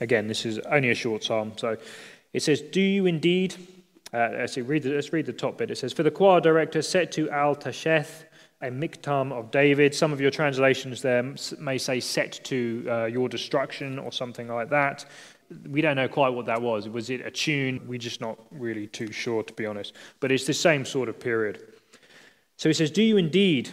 [0.00, 1.52] Again, this is only a short psalm.
[1.56, 1.76] So
[2.32, 3.56] it says, Do you indeed?
[4.12, 5.70] Uh, let's, read the, let's read the top bit.
[5.70, 8.24] It says, For the choir director set to Al Tasheth,
[8.60, 9.94] a miktam of David.
[9.94, 14.70] Some of your translations there may say set to uh, your destruction or something like
[14.70, 15.04] that.
[15.68, 16.88] We don't know quite what that was.
[16.88, 17.82] Was it a tune?
[17.86, 19.94] We're just not really too sure, to be honest.
[20.20, 21.72] But it's the same sort of period.
[22.58, 23.70] So he says, Do you indeed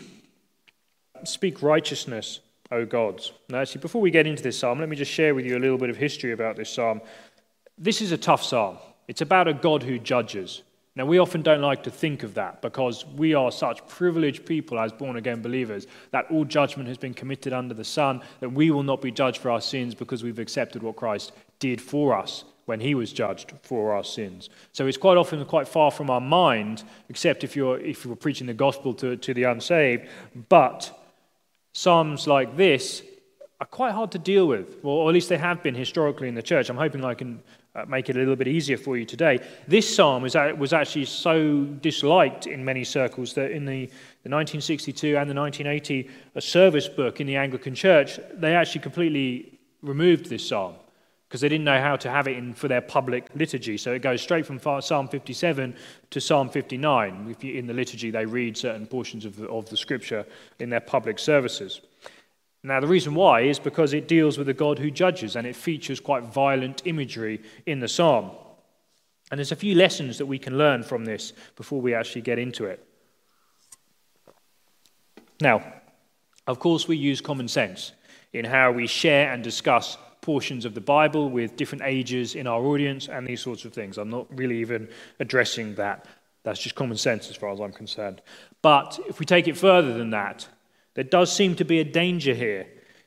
[1.26, 2.40] speak righteousness,
[2.72, 3.34] O gods?
[3.50, 5.60] Now, actually, before we get into this psalm, let me just share with you a
[5.60, 7.02] little bit of history about this psalm.
[7.78, 8.78] This is a tough psalm.
[9.08, 10.62] It's about a God who judges.
[10.96, 14.80] Now, we often don't like to think of that because we are such privileged people
[14.80, 18.72] as born again believers that all judgment has been committed under the sun, that we
[18.72, 22.46] will not be judged for our sins because we've accepted what Christ did for us
[22.66, 24.50] when he was judged for our sins.
[24.74, 28.48] So it's quite often quite far from our mind, except if you're, if you're preaching
[28.48, 30.08] the gospel to, to the unsaved.
[30.50, 30.92] But
[31.74, 33.04] Psalms like this
[33.60, 36.42] are quite hard to deal with, or at least they have been historically in the
[36.42, 36.70] church.
[36.70, 37.44] I'm hoping I can
[37.76, 39.40] uh, make it a little bit easier for you today.
[39.68, 43.88] This psalm was, was actually so disliked in many circles that in the,
[44.24, 50.28] the 1962 and the 1980 service book in the Anglican Church, they actually completely removed
[50.28, 50.76] this psalm
[51.36, 53.76] because they didn't know how to have it in for their public liturgy.
[53.76, 55.76] So it goes straight from Psalm 57
[56.12, 57.28] to Psalm 59.
[57.30, 60.26] If you, in the liturgy, they read certain portions of the, of the scripture
[60.60, 61.82] in their public services.
[62.64, 65.58] Now, the reason why is because it deals with a God who judges and it
[65.58, 68.32] features quite violent imagery in the psalm.
[69.30, 72.40] And there's a few lessons that we can learn from this before we actually get
[72.40, 72.82] into it.
[75.42, 75.66] Now,
[76.48, 77.92] of course, we use common sense
[78.32, 82.64] in how we share and discuss portions of the Bible with different ages in our
[82.66, 84.00] audience and these sorts of things.
[84.00, 86.08] I'm not really even addressing that.
[86.42, 88.24] That's just common sense as far as I'm concerned.
[88.64, 90.48] But if we take it further than that,
[90.96, 92.66] there does seem to be a danger here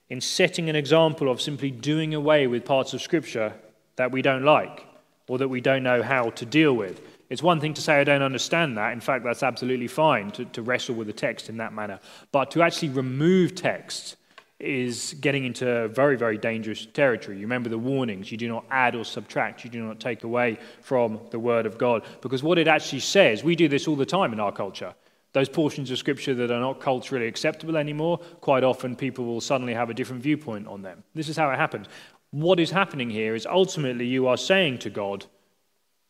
[0.08, 3.52] in setting an example of simply doing away with parts of Scripture
[3.96, 4.86] that we don't like
[5.26, 7.00] or that we don't know how to deal with.
[7.30, 8.92] It's one thing to say, I don't understand that.
[8.92, 11.98] In fact, that's absolutely fine to, to wrestle with the text in that manner.
[12.30, 14.16] But to actually remove texts
[14.60, 17.36] is getting into very, very dangerous territory.
[17.36, 18.32] You remember the warnings.
[18.32, 19.62] You do not add or subtract.
[19.62, 22.04] You do not take away from the Word of God.
[22.22, 24.94] Because what it actually says, we do this all the time in our culture.
[25.32, 29.74] Those portions of Scripture that are not culturally acceptable anymore, quite often people will suddenly
[29.74, 31.04] have a different viewpoint on them.
[31.14, 31.86] This is how it happens.
[32.30, 35.26] What is happening here is ultimately you are saying to God,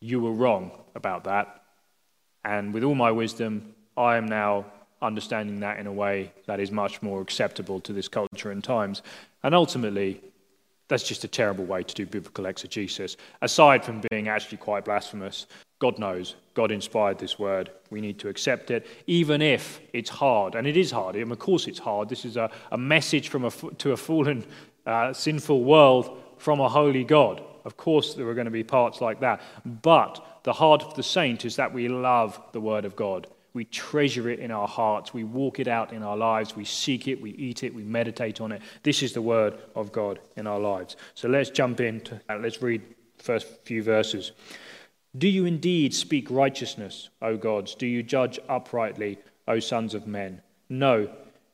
[0.01, 1.63] You were wrong about that.
[2.45, 4.67] And with all my wisdom, I am now
[5.01, 9.03] understanding that in a way that is much more acceptable to this culture and times.
[9.43, 10.21] And ultimately,
[10.89, 13.17] that's just a terrible way to do biblical exegesis.
[13.43, 15.47] Aside from being actually quite blasphemous,
[15.79, 16.35] God knows.
[16.55, 17.71] God inspired this word.
[17.91, 20.55] We need to accept it, even if it's hard.
[20.55, 21.15] And it is hard.
[21.15, 22.09] Mean, of course, it's hard.
[22.09, 24.45] This is a, a message from a, to a fallen,
[24.87, 27.43] uh, sinful world from a holy God.
[27.65, 29.41] Of course, there are going to be parts like that.
[29.65, 33.27] But the heart of the saint is that we love the word of God.
[33.55, 35.15] We treasure it in our hearts.
[35.15, 36.55] We walk it out in our lives.
[36.55, 37.21] We seek it.
[37.21, 37.75] We eat it.
[37.75, 38.63] We meditate on it.
[38.83, 40.97] This is the word of God in our lives.
[41.15, 42.37] So let's jump into that.
[42.37, 42.83] Uh, let's read
[43.17, 44.33] the first few verses.
[45.17, 47.75] Do you indeed speak righteousness, O gods?
[47.75, 50.43] Do you judge uprightly, O sons of men?
[50.69, 51.11] No.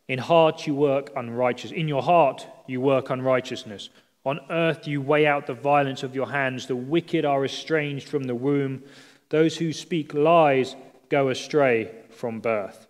[0.08, 1.70] In heart you work unrighteous.
[1.70, 3.88] In your heart you work unrighteousness.
[4.26, 6.66] On earth you weigh out the violence of your hands.
[6.66, 8.82] The wicked are estranged from the womb.
[9.28, 10.76] Those who speak lies
[11.08, 12.86] go astray from birth.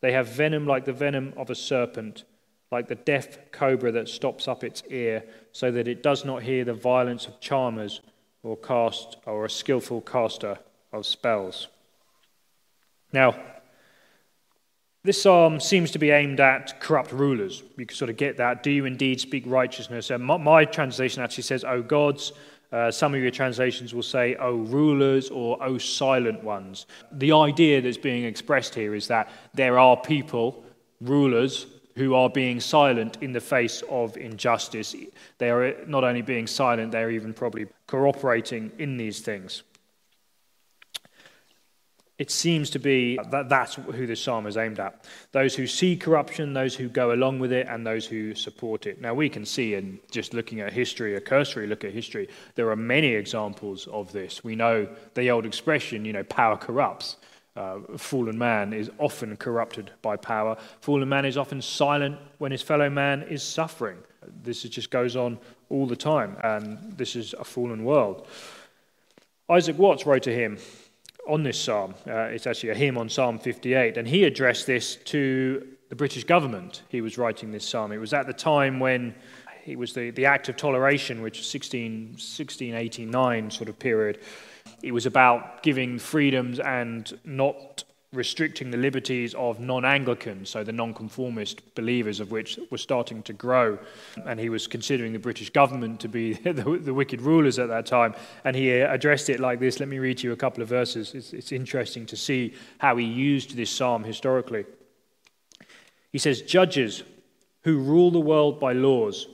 [0.00, 2.24] They have venom like the venom of a serpent,
[2.70, 6.64] like the deaf cobra that stops up its ear, so that it does not hear
[6.64, 8.00] the violence of charmers
[8.42, 10.58] or cast or a skillful caster
[10.92, 11.68] of spells.
[13.12, 13.36] Now,
[15.04, 17.62] this psalm seems to be aimed at corrupt rulers.
[17.76, 18.62] You can sort of get that.
[18.62, 20.10] Do you indeed speak righteousness?
[20.10, 22.32] And my, my translation actually says, "O gods."
[22.72, 27.82] Uh, some of your translations will say, "O rulers" or "O silent ones." The idea
[27.82, 30.64] that's being expressed here is that there are people,
[31.00, 34.96] rulers, who are being silent in the face of injustice.
[35.38, 39.62] They are not only being silent, they're even probably cooperating in these things.
[42.22, 45.06] It seems to be that that's who this psalm is aimed at.
[45.32, 49.00] Those who see corruption, those who go along with it, and those who support it.
[49.00, 52.70] Now, we can see in just looking at history, a cursory look at history, there
[52.70, 54.44] are many examples of this.
[54.44, 57.16] We know the old expression, you know, power corrupts.
[57.56, 60.56] Uh, fallen man is often corrupted by power.
[60.80, 63.98] Fallen man is often silent when his fellow man is suffering.
[64.44, 68.28] This just goes on all the time, and this is a fallen world.
[69.48, 70.58] Isaac Watts wrote a hymn
[71.28, 71.94] on this psalm.
[72.06, 76.24] Uh, it's actually a hymn on Psalm 58, and he addressed this to the British
[76.24, 76.82] government.
[76.88, 77.92] He was writing this psalm.
[77.92, 79.14] It was at the time when
[79.66, 84.20] it was the, the Act of Toleration, which was 16, 1689 sort of period.
[84.82, 90.72] It was about giving freedoms and not restricting the liberties of non Anglicans, so the
[90.72, 93.78] non-conformist believers of which were starting to grow.
[94.26, 97.86] And he was considering the British government to be the, the, wicked rulers at that
[97.86, 98.14] time.
[98.44, 99.80] And he uh, addressed it like this.
[99.80, 101.14] Let me read to you a couple of verses.
[101.14, 104.66] It's, it's interesting to see how he used this psalm historically.
[106.12, 107.02] He says, Judges
[107.64, 109.26] who rule the world by laws,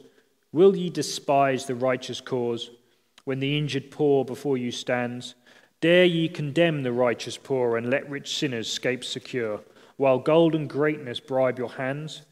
[0.52, 2.70] will ye despise the righteous cause
[3.24, 5.34] when the injured poor before you stands?
[5.80, 9.60] Dare ye condemn the righteous poor and let rich sinners scape secure,
[9.96, 12.22] while gold and greatness bribe your hands?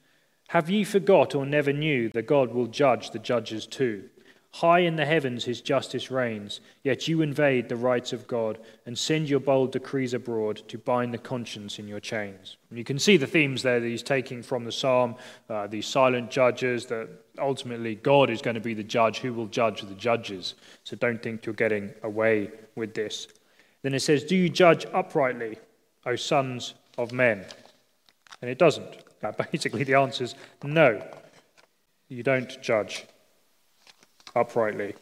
[0.48, 4.08] Have ye forgot or never knew that God will judge the judges too?
[4.52, 8.98] High in the heavens his justice reigns, yet you invade the rights of God and
[8.98, 12.56] send your bold decrees abroad to bind the conscience in your chains.
[12.70, 15.16] And you can see the themes there that he's taking from the psalm,
[15.50, 19.46] uh, these silent judges, that ultimately God is going to be the judge who will
[19.46, 20.54] judge the judges.
[20.84, 23.28] So don't think you're getting away with this.
[23.82, 25.58] Then it says, Do you judge uprightly,
[26.04, 27.44] O sons of men?
[28.40, 28.96] And it doesn't.
[29.52, 31.02] Basically, the answer is no,
[32.08, 33.06] you don't judge
[34.34, 34.94] uprightly.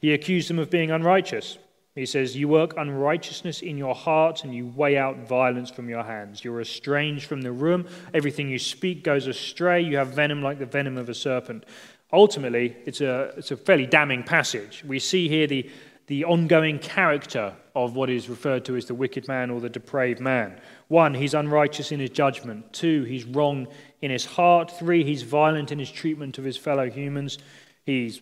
[0.00, 1.58] He accused them of being unrighteous.
[1.94, 6.04] He says, You work unrighteousness in your heart and you weigh out violence from your
[6.04, 6.44] hands.
[6.44, 7.88] You're estranged from the room.
[8.14, 9.80] Everything you speak goes astray.
[9.80, 11.64] You have venom like the venom of a serpent.
[12.12, 14.84] Ultimately, it's a, it's a fairly damning passage.
[14.86, 15.68] We see here the,
[16.08, 20.20] the ongoing character of what is referred to as the wicked man or the depraved
[20.20, 20.58] man.
[20.88, 22.72] One, he's unrighteous in his judgment.
[22.72, 23.68] Two, he's wrong
[24.02, 24.72] in his heart.
[24.78, 27.38] Three, he's violent in his treatment of his fellow humans.
[27.84, 28.20] He's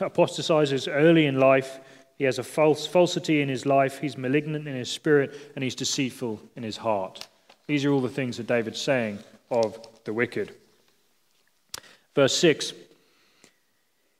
[0.00, 1.80] apostatizes early in life.
[2.18, 3.98] He has a false falsity in his life.
[3.98, 7.26] He's malignant in his spirit, and he's deceitful in his heart.
[7.66, 9.18] These are all the things that David's saying
[9.50, 10.54] of the wicked.
[12.14, 12.72] Verse 6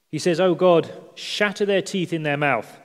[0.08, 2.78] he says, O God, shatter their teeth in their mouth.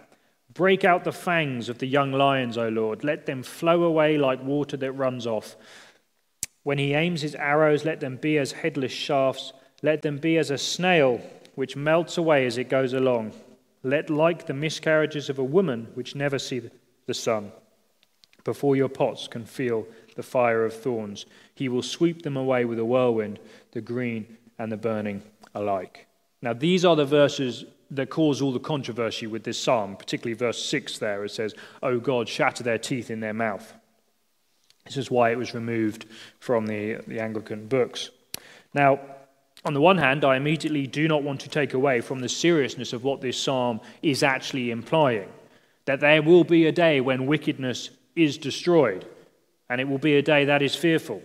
[0.53, 3.03] Break out the fangs of the young lions, O Lord.
[3.03, 5.55] Let them flow away like water that runs off.
[6.63, 9.53] When he aims his arrows, let them be as headless shafts.
[9.81, 11.21] Let them be as a snail
[11.55, 13.33] which melts away as it goes along.
[13.83, 16.61] Let like the miscarriages of a woman which never see
[17.05, 17.51] the sun.
[18.43, 22.79] Before your pots can feel the fire of thorns, he will sweep them away with
[22.79, 23.39] a whirlwind,
[23.71, 25.23] the green and the burning
[25.55, 26.07] alike.
[26.41, 30.63] Now, these are the verses that cause all the controversy with this psalm, particularly verse
[30.65, 31.23] 6 there.
[31.23, 33.73] It says, Oh God, shatter their teeth in their mouth.
[34.85, 36.05] This is why it was removed
[36.39, 38.09] from the, the Anglican books.
[38.73, 38.99] Now,
[39.63, 42.93] on the one hand, I immediately do not want to take away from the seriousness
[42.93, 45.29] of what this psalm is actually implying
[45.85, 49.05] that there will be a day when wickedness is destroyed,
[49.69, 51.21] and it will be a day that is fearful,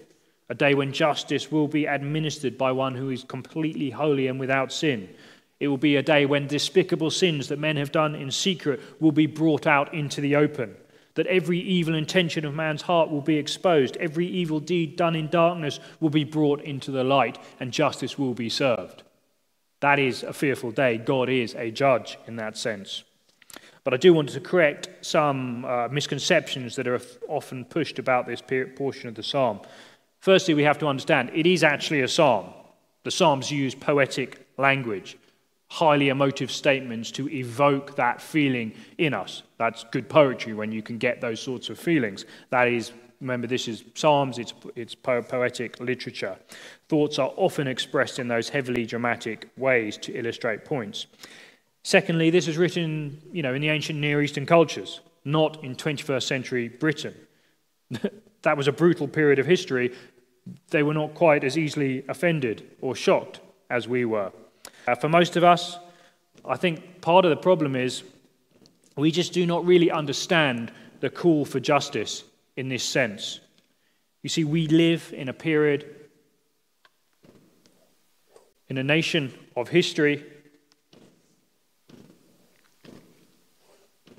[0.48, 4.72] a day when justice will be administered by one who is completely holy and without
[4.72, 5.08] sin.
[5.58, 9.12] It will be a day when despicable sins that men have done in secret will
[9.12, 10.76] be brought out into the open
[11.16, 15.28] that every evil intention of man's heart will be exposed, every evil deed done in
[15.28, 19.02] darkness will be brought into the light, and justice will be served.
[19.80, 20.98] That is a fearful day.
[20.98, 23.02] God is a judge in that sense.
[23.82, 28.42] But I do want to correct some uh, misconceptions that are often pushed about this
[28.76, 29.60] portion of the psalm.
[30.20, 32.52] Firstly, we have to understand it is actually a psalm.
[33.04, 35.16] The psalms use poetic language.
[35.68, 39.42] Highly emotive statements to evoke that feeling in us.
[39.58, 42.24] That's good poetry when you can get those sorts of feelings.
[42.50, 46.36] That is, remember, this is Psalms, it's, it's poetic literature.
[46.88, 51.06] Thoughts are often expressed in those heavily dramatic ways to illustrate points.
[51.82, 56.22] Secondly, this is written you know, in the ancient Near Eastern cultures, not in 21st
[56.22, 57.14] century Britain.
[58.42, 59.92] that was a brutal period of history.
[60.70, 64.32] They were not quite as easily offended or shocked as we were.
[64.86, 65.78] Uh, for most of us,
[66.44, 68.04] I think part of the problem is
[68.96, 70.70] we just do not really understand
[71.00, 72.22] the call for justice
[72.56, 73.40] in this sense.
[74.22, 75.86] You see, we live in a period,
[78.68, 80.24] in a nation of history.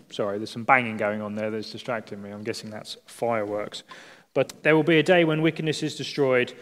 [0.10, 2.30] Sorry, there's some banging going on there that's distracting me.
[2.30, 3.84] I'm guessing that's fireworks.
[4.34, 6.54] But there will be a day when wickedness is destroyed,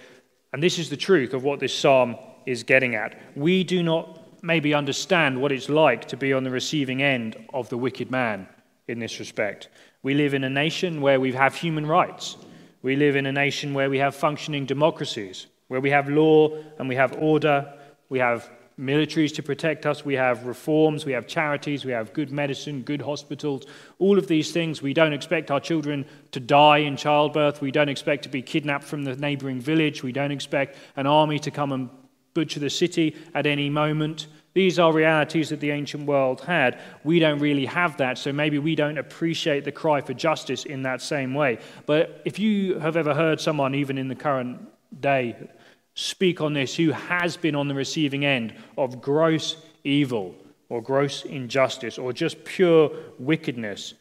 [0.53, 2.15] and this is the truth of what this psalm
[2.45, 3.19] is getting at.
[3.35, 7.69] We do not maybe understand what it's like to be on the receiving end of
[7.69, 8.47] the wicked man
[8.87, 9.69] in this respect.
[10.03, 12.37] We live in a nation where we have human rights.
[12.83, 16.87] We live in a nation where we have functioning democracies, where we have law and
[16.87, 17.73] we have order.
[18.09, 18.47] We have
[18.79, 20.05] militaries to protect us.
[20.05, 21.05] We have reforms.
[21.05, 21.85] We have charities.
[21.85, 23.65] We have good medicine, good hospitals.
[23.97, 24.81] All of these things.
[24.81, 27.61] We don't expect our children to die in childbirth.
[27.61, 30.03] We don't expect to be kidnapped from the neighboring village.
[30.03, 31.89] We don't expect an army to come and
[32.35, 34.27] butcher the city at any moment.
[34.53, 36.79] These are realities that the ancient world had.
[37.03, 40.83] We don't really have that, so maybe we don't appreciate the cry for justice in
[40.83, 41.57] that same way.
[41.87, 44.61] But if you have ever heard someone, even in the current
[45.01, 45.35] day,
[45.95, 50.35] speak on this who has been on the receiving end of gross evil
[50.69, 53.93] or gross injustice or just pure wickedness,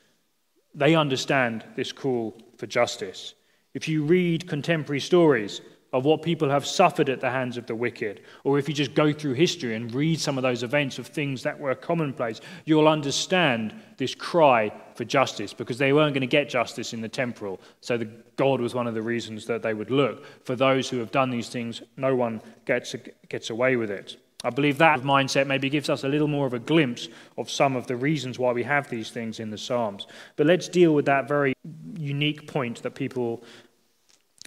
[0.74, 3.35] they understand this call for justice.
[3.74, 5.61] If you read contemporary stories,
[5.95, 8.95] of what people have suffered at the hands of the wicked, or if you just
[8.95, 12.88] go through history and read some of those events of things that were commonplace, you'll
[12.88, 17.61] understand this cry for justice because they weren't going to get justice in the temporal.
[17.80, 20.24] So the, God was one of the reasons that they would look.
[20.45, 22.97] For those who have done these things, no one gets,
[23.28, 24.16] gets away with it.
[24.42, 27.07] I believe that mindset maybe gives us a little more of a glimpse
[27.38, 30.09] of some of the reasons why we have these things in the Psalms.
[30.34, 31.55] But let's deal with that very
[31.97, 33.45] unique point that people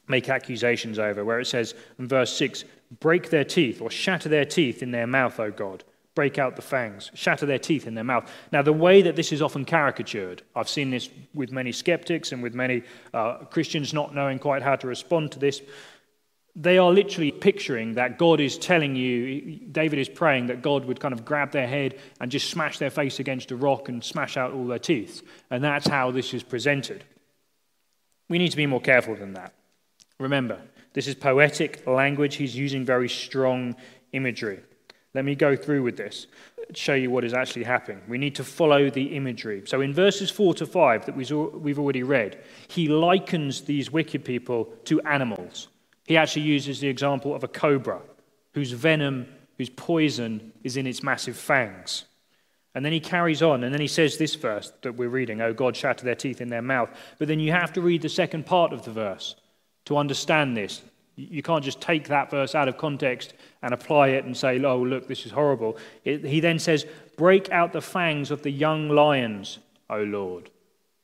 [0.07, 2.63] make accusations over, where it says in verse 6
[2.99, 5.83] break their teeth or shatter their teeth in their mouth, O God.
[6.15, 8.31] Break out the fangs, shatter their teeth in their mouth.
[8.51, 12.41] Now, the way that this is often caricatured, I've seen this with many skeptics and
[12.41, 12.83] with many
[13.13, 15.61] uh, Christians not knowing quite how to respond to this.
[16.55, 20.99] They are literally picturing that God is telling you, David is praying that God would
[20.99, 24.37] kind of grab their head and just smash their face against a rock and smash
[24.37, 25.21] out all their teeth.
[25.51, 27.03] And that's how this is presented.
[28.27, 29.53] We need to be more careful than that.
[30.19, 30.59] Remember,
[30.93, 32.35] this is poetic language.
[32.35, 33.75] He's using very strong
[34.13, 34.59] imagery.
[35.13, 36.27] Let me go through with this,
[36.73, 38.01] show you what is actually happening.
[38.07, 39.63] We need to follow the imagery.
[39.65, 44.65] So, in verses 4 to 5 that we've already read, he likens these wicked people
[44.85, 45.69] to animals.
[46.05, 48.01] He actually uses the example of a cobra
[48.53, 52.05] whose venom, whose poison is in its massive fangs.
[52.75, 55.53] And then he carries on, and then he says this verse that we're reading, Oh
[55.53, 56.91] God, shatter their teeth in their mouth.
[57.17, 59.35] But then you have to read the second part of the verse
[59.87, 60.81] to understand this.
[61.15, 64.79] You can't just take that verse out of context and apply it and say, oh,
[64.79, 65.77] look, this is horrible.
[66.03, 66.85] It, he then says,
[67.15, 69.59] break out the fangs of the young lions,
[69.89, 70.51] O Lord.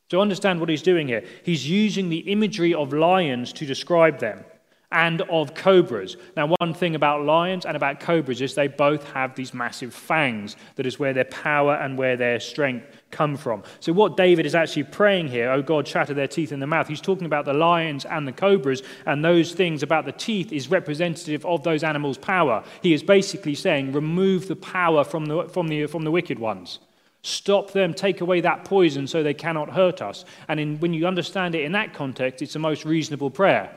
[0.10, 4.44] To understand what he's doing here, he's using the imagery of lions to describe them
[4.92, 6.18] and of cobras.
[6.38, 10.58] Now, one thing about lions and about cobras is they both have these massive fangs.
[10.76, 13.64] That is where their power and where their strength come from.
[13.80, 16.90] So, what David is actually praying here, oh God, shatter their teeth in the mouth,
[16.90, 20.70] he's talking about the lions and the cobras, and those things about the teeth is
[20.70, 22.64] representative of those animals' power.
[22.82, 26.80] He is basically saying, remove the power from the, from the, from the wicked ones.
[27.22, 30.26] Stop them, take away that poison so they cannot hurt us.
[30.50, 33.74] And in, when you understand it in that context, it's the most reasonable prayer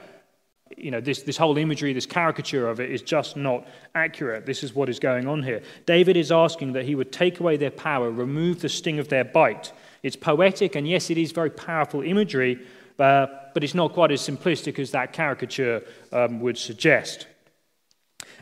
[0.77, 4.47] you know, this, this whole imagery, this caricature of it is just not accurate.
[4.47, 5.63] This is what is going on here.
[5.87, 9.25] David is asking that he would take away their power, remove the sting of their
[9.25, 9.73] bite.
[10.03, 12.61] It's poetic, and yes, it is very powerful imagery,
[12.99, 17.27] uh, but it's not quite as simplistic as that caricature um, would suggest.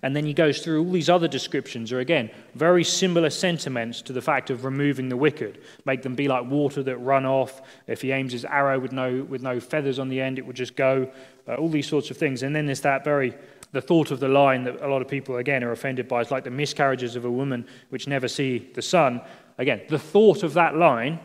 [0.02, 4.12] And then he goes through all these other descriptions, are again very similar sentiments to
[4.12, 5.62] the fact of removing the wicked.
[5.86, 7.62] Make them be like water that run off.
[7.86, 10.56] If he aims his arrow with no, with no feathers on the end, it would
[10.56, 11.10] just go.
[11.46, 12.42] Uh, all these sorts of things.
[12.42, 13.34] And then there's that very,
[13.72, 16.22] the thought of the line that a lot of people, again, are offended by.
[16.22, 19.20] It's like the miscarriages of a woman which never see the sun.
[19.58, 21.20] Again, the thought of that line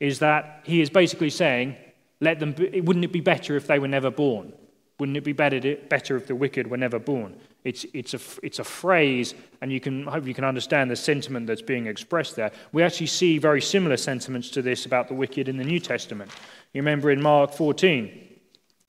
[0.00, 1.76] is that he is basically saying,
[2.20, 4.52] let them be, wouldn't it be better if they were never born?
[4.98, 7.36] Wouldn't it be better, better if the wicked were never born?
[7.64, 11.46] It's, it's, a, it's a phrase, and you can hope you can understand the sentiment
[11.46, 12.50] that's being expressed there.
[12.72, 16.32] We actually see very similar sentiments to this about the wicked in the New Testament.
[16.72, 18.27] You remember in Mark 14,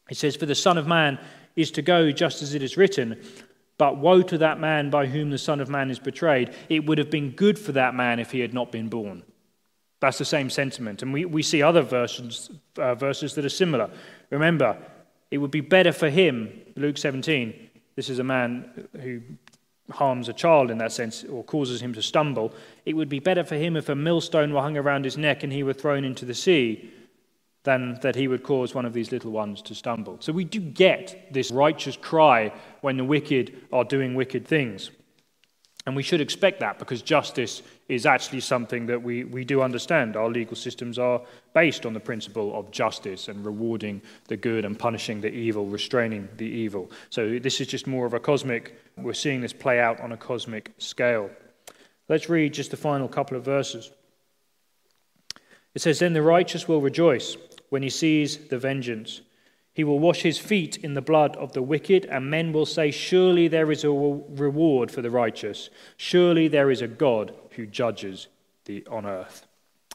[0.10, 1.20] it says, For the Son of Man
[1.56, 3.22] is to go just as it is written,
[3.78, 6.54] but woe to that man by whom the Son of Man is betrayed.
[6.68, 9.24] It would have been good for that man if he had not been born.
[10.02, 11.02] That's the same sentiment.
[11.02, 13.90] And we, we see other versions, uh, verses that are similar.
[14.30, 14.78] Remember,
[15.32, 19.22] it would be better for him, Luke 17, this is a man who
[19.92, 22.54] harms a child in that sense or causes him to stumble.
[22.86, 25.52] It would be better for him if a millstone were hung around his neck and
[25.52, 26.92] he were thrown into the sea
[27.64, 30.18] than that he would cause one of these little ones to stumble.
[30.20, 34.92] So we do get this righteous cry when the wicked are doing wicked things.
[35.86, 40.16] And we should expect that because justice is actually something that we, we do understand.
[40.16, 41.22] Our legal systems are
[41.54, 46.30] based on the principle of justice and rewarding the good and punishing the evil, restraining
[46.38, 46.92] the evil.
[47.10, 50.18] So this is just more of a cosmic, we're seeing this play out on a
[50.18, 51.30] cosmic scale.
[52.08, 53.90] Let's read just the final couple of verses.
[55.74, 57.38] It says, Then the righteous will rejoice
[57.70, 59.22] when he sees the vengeance.
[59.74, 62.92] He will wash his feet in the blood of the wicked, and men will say,
[62.92, 65.70] Surely there is a reward for the righteous.
[65.96, 68.28] Surely there is a God who judges
[68.66, 69.48] the, on earth.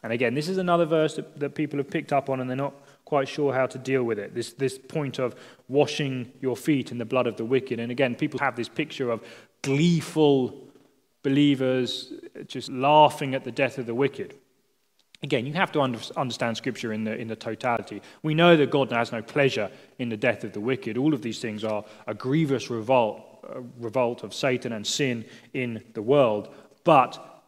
[0.03, 2.57] And again, this is another verse that, that people have picked up on, and they're
[2.57, 4.35] not quite sure how to deal with it.
[4.35, 5.35] This, this point of
[5.69, 7.79] washing your feet in the blood of the wicked.
[7.79, 9.23] And again, people have this picture of
[9.63, 10.69] gleeful
[11.23, 12.13] believers
[12.47, 14.35] just laughing at the death of the wicked.
[15.25, 18.03] Again, you have to understand Scripture in the, in the totality.
[18.23, 20.99] We know that God has no pleasure in the death of the wicked.
[20.99, 25.83] All of these things are a grievous revolt, a revolt of Satan and sin in
[25.95, 26.55] the world.
[26.85, 27.43] But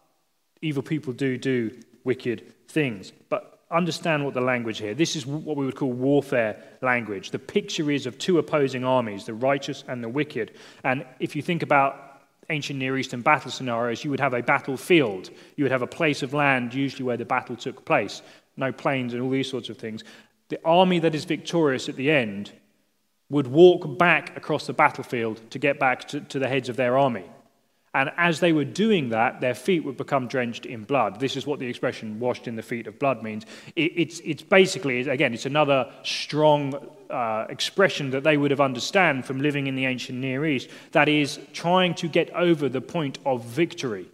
[0.63, 1.71] evil people do do
[2.03, 3.13] wicked things.
[3.29, 4.95] But understand what the language here.
[4.95, 7.31] This is what we would call warfare language.
[7.31, 10.53] The picture is of two opposing armies, the righteous and the wicked.
[10.83, 12.16] And if you think about
[12.51, 15.31] ancient Near Eastern battle scenarios, you would have a battlefield.
[15.57, 18.23] You would have a place of land, usually where the battle took place.
[18.57, 20.05] No planes and all these sorts of things.
[20.49, 22.53] The army that is victorious at the end
[23.29, 26.97] would walk back across the battlefield to get back to, to the heads of their
[26.97, 27.25] army.
[27.97, 31.19] And as they were doing that, their feet would become drenched in blood.
[31.19, 33.47] This is what the expression washed in the feet of blood means.
[33.75, 36.75] It, it's, it's basically, again, it's another strong
[37.09, 40.69] uh, expression that they would have understood from living in the ancient Near East.
[40.93, 44.11] That is, trying to get over the point of victory.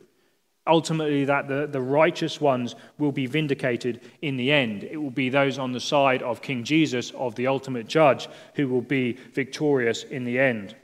[0.65, 4.85] Ultimately, that the, the righteous ones will be vindicated in the end.
[4.85, 8.69] It will be those on the side of King Jesus, of the ultimate judge, who
[8.69, 10.77] will be victorious in the end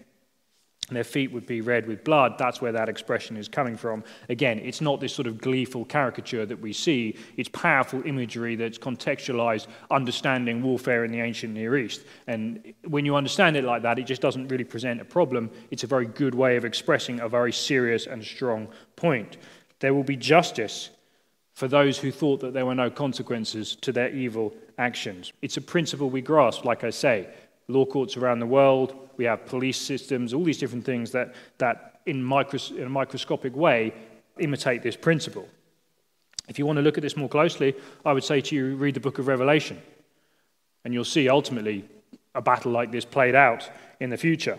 [0.96, 2.36] their feet would be red with blood.
[2.38, 4.02] That's where that expression is coming from.
[4.28, 8.78] Again, it's not this sort of gleeful caricature that we see, it's powerful imagery that's
[8.78, 12.04] contextualized understanding warfare in the ancient Near East.
[12.26, 15.50] And when you understand it like that, it just doesn't really present a problem.
[15.70, 19.36] It's a very good way of expressing a very serious and strong point.
[19.80, 20.90] There will be justice
[21.52, 25.32] for those who thought that there were no consequences to their evil actions.
[25.42, 27.28] It's a principle we grasp, like I say
[27.68, 32.00] law courts around the world, we have police systems, all these different things that, that
[32.06, 33.92] in, micros- in a microscopic way
[34.38, 35.48] imitate this principle.
[36.48, 37.74] If you want to look at this more closely,
[38.06, 39.80] I would say to you, read the book of Revelation,
[40.84, 41.84] and you'll see ultimately
[42.34, 43.68] a battle like this played out
[44.00, 44.58] in the future.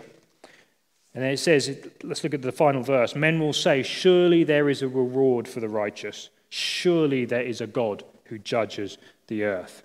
[1.14, 3.16] And then it says, let's look at the final verse.
[3.16, 6.28] Men will say, Surely there is a reward for the righteous.
[6.50, 8.96] Surely there is a God who judges
[9.26, 9.82] the earth.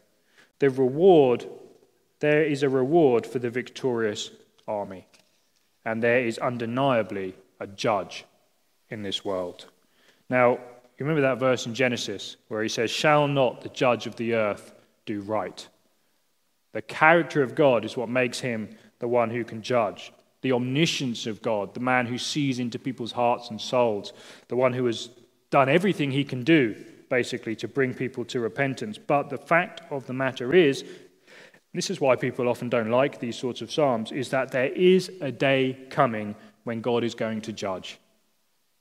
[0.59, 1.47] The reward
[2.19, 4.31] there is a reward for the victorious
[4.67, 5.07] army,
[5.83, 8.25] and there is undeniably a judge
[8.89, 9.65] in this world.
[10.29, 10.51] Now,
[10.97, 14.35] you remember that verse in Genesis where he says, Shall not the judge of the
[14.35, 14.73] earth
[15.05, 15.67] do right?
[16.73, 20.11] The character of God is what makes him the one who can judge.
[20.41, 24.13] The omniscience of God, the man who sees into people's hearts and souls,
[24.47, 25.09] the one who has
[25.49, 26.75] done everything he can do,
[27.09, 28.97] basically, to bring people to repentance.
[28.97, 30.83] But the fact of the matter is,
[31.77, 35.11] this is why people often don't like these sorts of psalms, is that there is
[35.21, 37.99] a day coming when God is going to judge.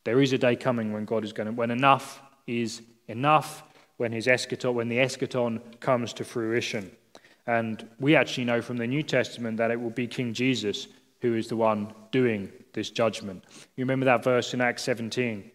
[0.05, 3.63] There is a day coming when God is going to, when enough is enough,
[3.97, 6.91] when his eschaton, when the eschaton comes to fruition.
[7.47, 10.89] And we actually know from the New Testament that it will be King Jesus
[11.21, 13.45] who is the one doing this judgment.
[13.77, 15.51] You remember that verse in Acts 17?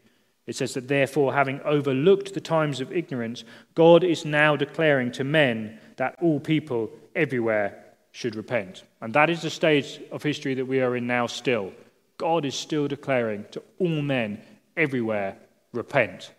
[0.47, 3.43] It says that, therefore, having overlooked the times of ignorance,
[3.75, 8.84] God is now declaring to men that all people everywhere should repent.
[9.01, 11.72] And that is the stage of history that we are in now still.
[12.18, 14.41] God is still declaring to all men
[14.76, 15.38] everywhere,
[15.74, 16.32] repent.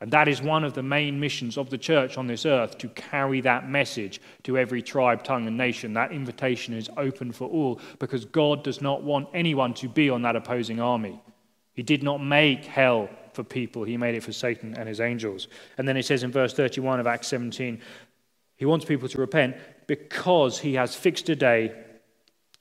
[0.00, 2.88] And that is one of the main missions of the church on this earth to
[2.88, 5.92] carry that message to every tribe, tongue, and nation.
[5.92, 10.22] That invitation is open for all because God does not want anyone to be on
[10.22, 11.20] that opposing army.
[11.74, 15.48] He did not make hell for people, He made it for Satan and his angels.
[15.78, 17.80] And then it says in verse 31 of Acts 17,
[18.56, 19.56] He wants people to repent
[19.90, 21.74] because He has fixed a day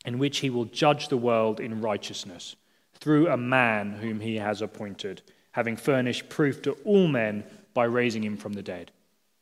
[0.03, 2.55] in which He will judge the world in righteousness
[2.95, 5.21] through a man whom He has appointed
[5.51, 7.43] having furnished proof to all men
[7.75, 8.91] by raising him from the dead.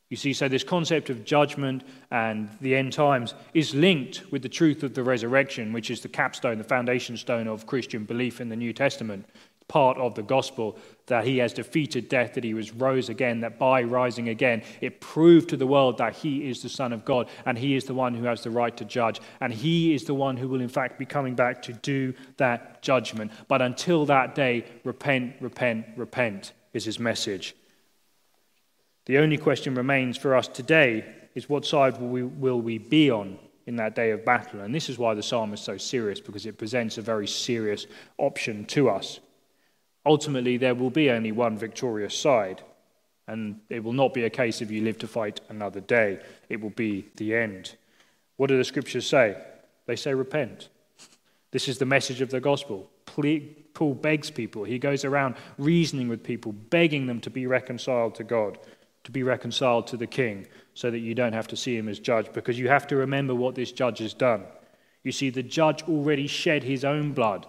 [0.09, 4.49] You see, so this concept of judgment and the end times is linked with the
[4.49, 8.49] truth of the resurrection, which is the capstone, the foundation stone of Christian belief in
[8.49, 9.25] the New Testament
[9.67, 13.59] part of the gospel that he has defeated death, that he was rose again, that
[13.59, 17.29] by rising again, it proved to the world that he is the Son of God
[17.45, 19.19] and he is the one who has the right to judge.
[19.41, 22.81] And he is the one who will, in fact, be coming back to do that
[22.81, 23.31] judgment.
[23.47, 27.55] But until that day, repent, repent, repent is his message.
[29.05, 31.05] The only question remains for us today
[31.35, 34.61] is what side will we, will we be on in that day of battle?
[34.61, 37.85] And this is why the psalm is so serious, because it presents a very serious
[38.17, 39.19] option to us
[40.07, 42.63] ultimately there will be only one victorious side.
[43.27, 46.19] And it will not be a case of you live to fight another day.
[46.47, 47.75] It will be the end.
[48.37, 49.35] What do the scriptures say?
[49.85, 50.69] They say, repent.
[51.51, 52.89] This is the message of the gospel.
[53.73, 54.63] Paul begs people.
[54.63, 58.59] He goes around reasoning with people, begging them to be reconciled to God,
[59.03, 61.99] to be reconciled to the king, so that you don't have to see him as
[61.99, 64.43] judge, because you have to remember what this judge has done.
[65.03, 67.45] You see, the judge already shed his own blood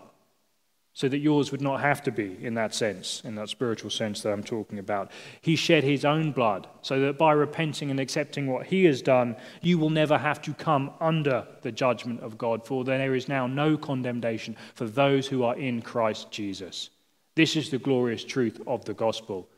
[0.99, 4.21] so that yours would not have to be in that sense, in that spiritual sense
[4.21, 5.13] that I'm talking about.
[5.41, 9.37] He shed his own blood so that by repenting and accepting what he has done,
[9.63, 13.47] you will never have to come under the judgment of God, for there is now
[13.47, 16.91] no condemnation for those who are in Christ Jesus.
[17.37, 19.49] This is the glorious truth of the gospel.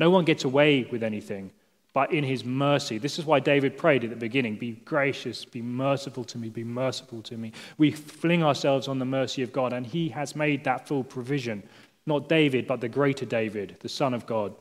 [0.00, 1.52] No one gets away with anything
[1.92, 2.98] but in his mercy.
[2.98, 6.64] This is why David prayed at the beginning Be gracious, be merciful to me, be
[6.64, 7.52] merciful to me.
[7.78, 11.62] We fling ourselves on the mercy of God, and he has made that full provision.
[12.06, 14.54] Not David, but the greater David, the Son of God,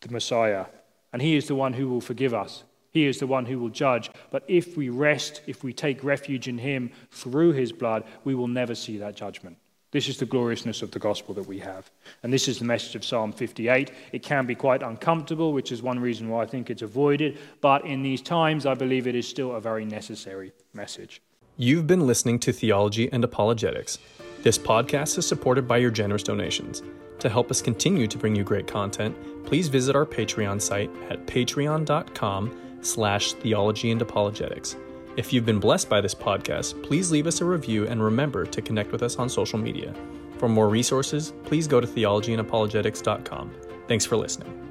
[0.00, 0.66] the Messiah.
[1.12, 2.64] And he is the one who will forgive us.
[2.90, 4.10] He is the one who will judge.
[4.30, 8.48] But if we rest, if we take refuge in him through his blood, we will
[8.48, 9.58] never see that judgment.
[9.96, 11.90] This is the gloriousness of the gospel that we have.
[12.22, 13.90] And this is the message of Psalm 58.
[14.12, 17.38] It can be quite uncomfortable, which is one reason why I think it's avoided.
[17.62, 21.22] But in these times, I believe it is still a very necessary message.
[21.56, 23.98] You've been listening to Theology and Apologetics.
[24.42, 26.82] This podcast is supported by your generous donations.
[27.20, 29.16] To help us continue to bring you great content,
[29.46, 34.76] please visit our Patreon site at patreon.com slash theology and apologetics.
[35.16, 38.60] If you've been blessed by this podcast, please leave us a review and remember to
[38.60, 39.94] connect with us on social media.
[40.36, 43.50] For more resources, please go to theologyandapologetics.com.
[43.88, 44.65] Thanks for listening.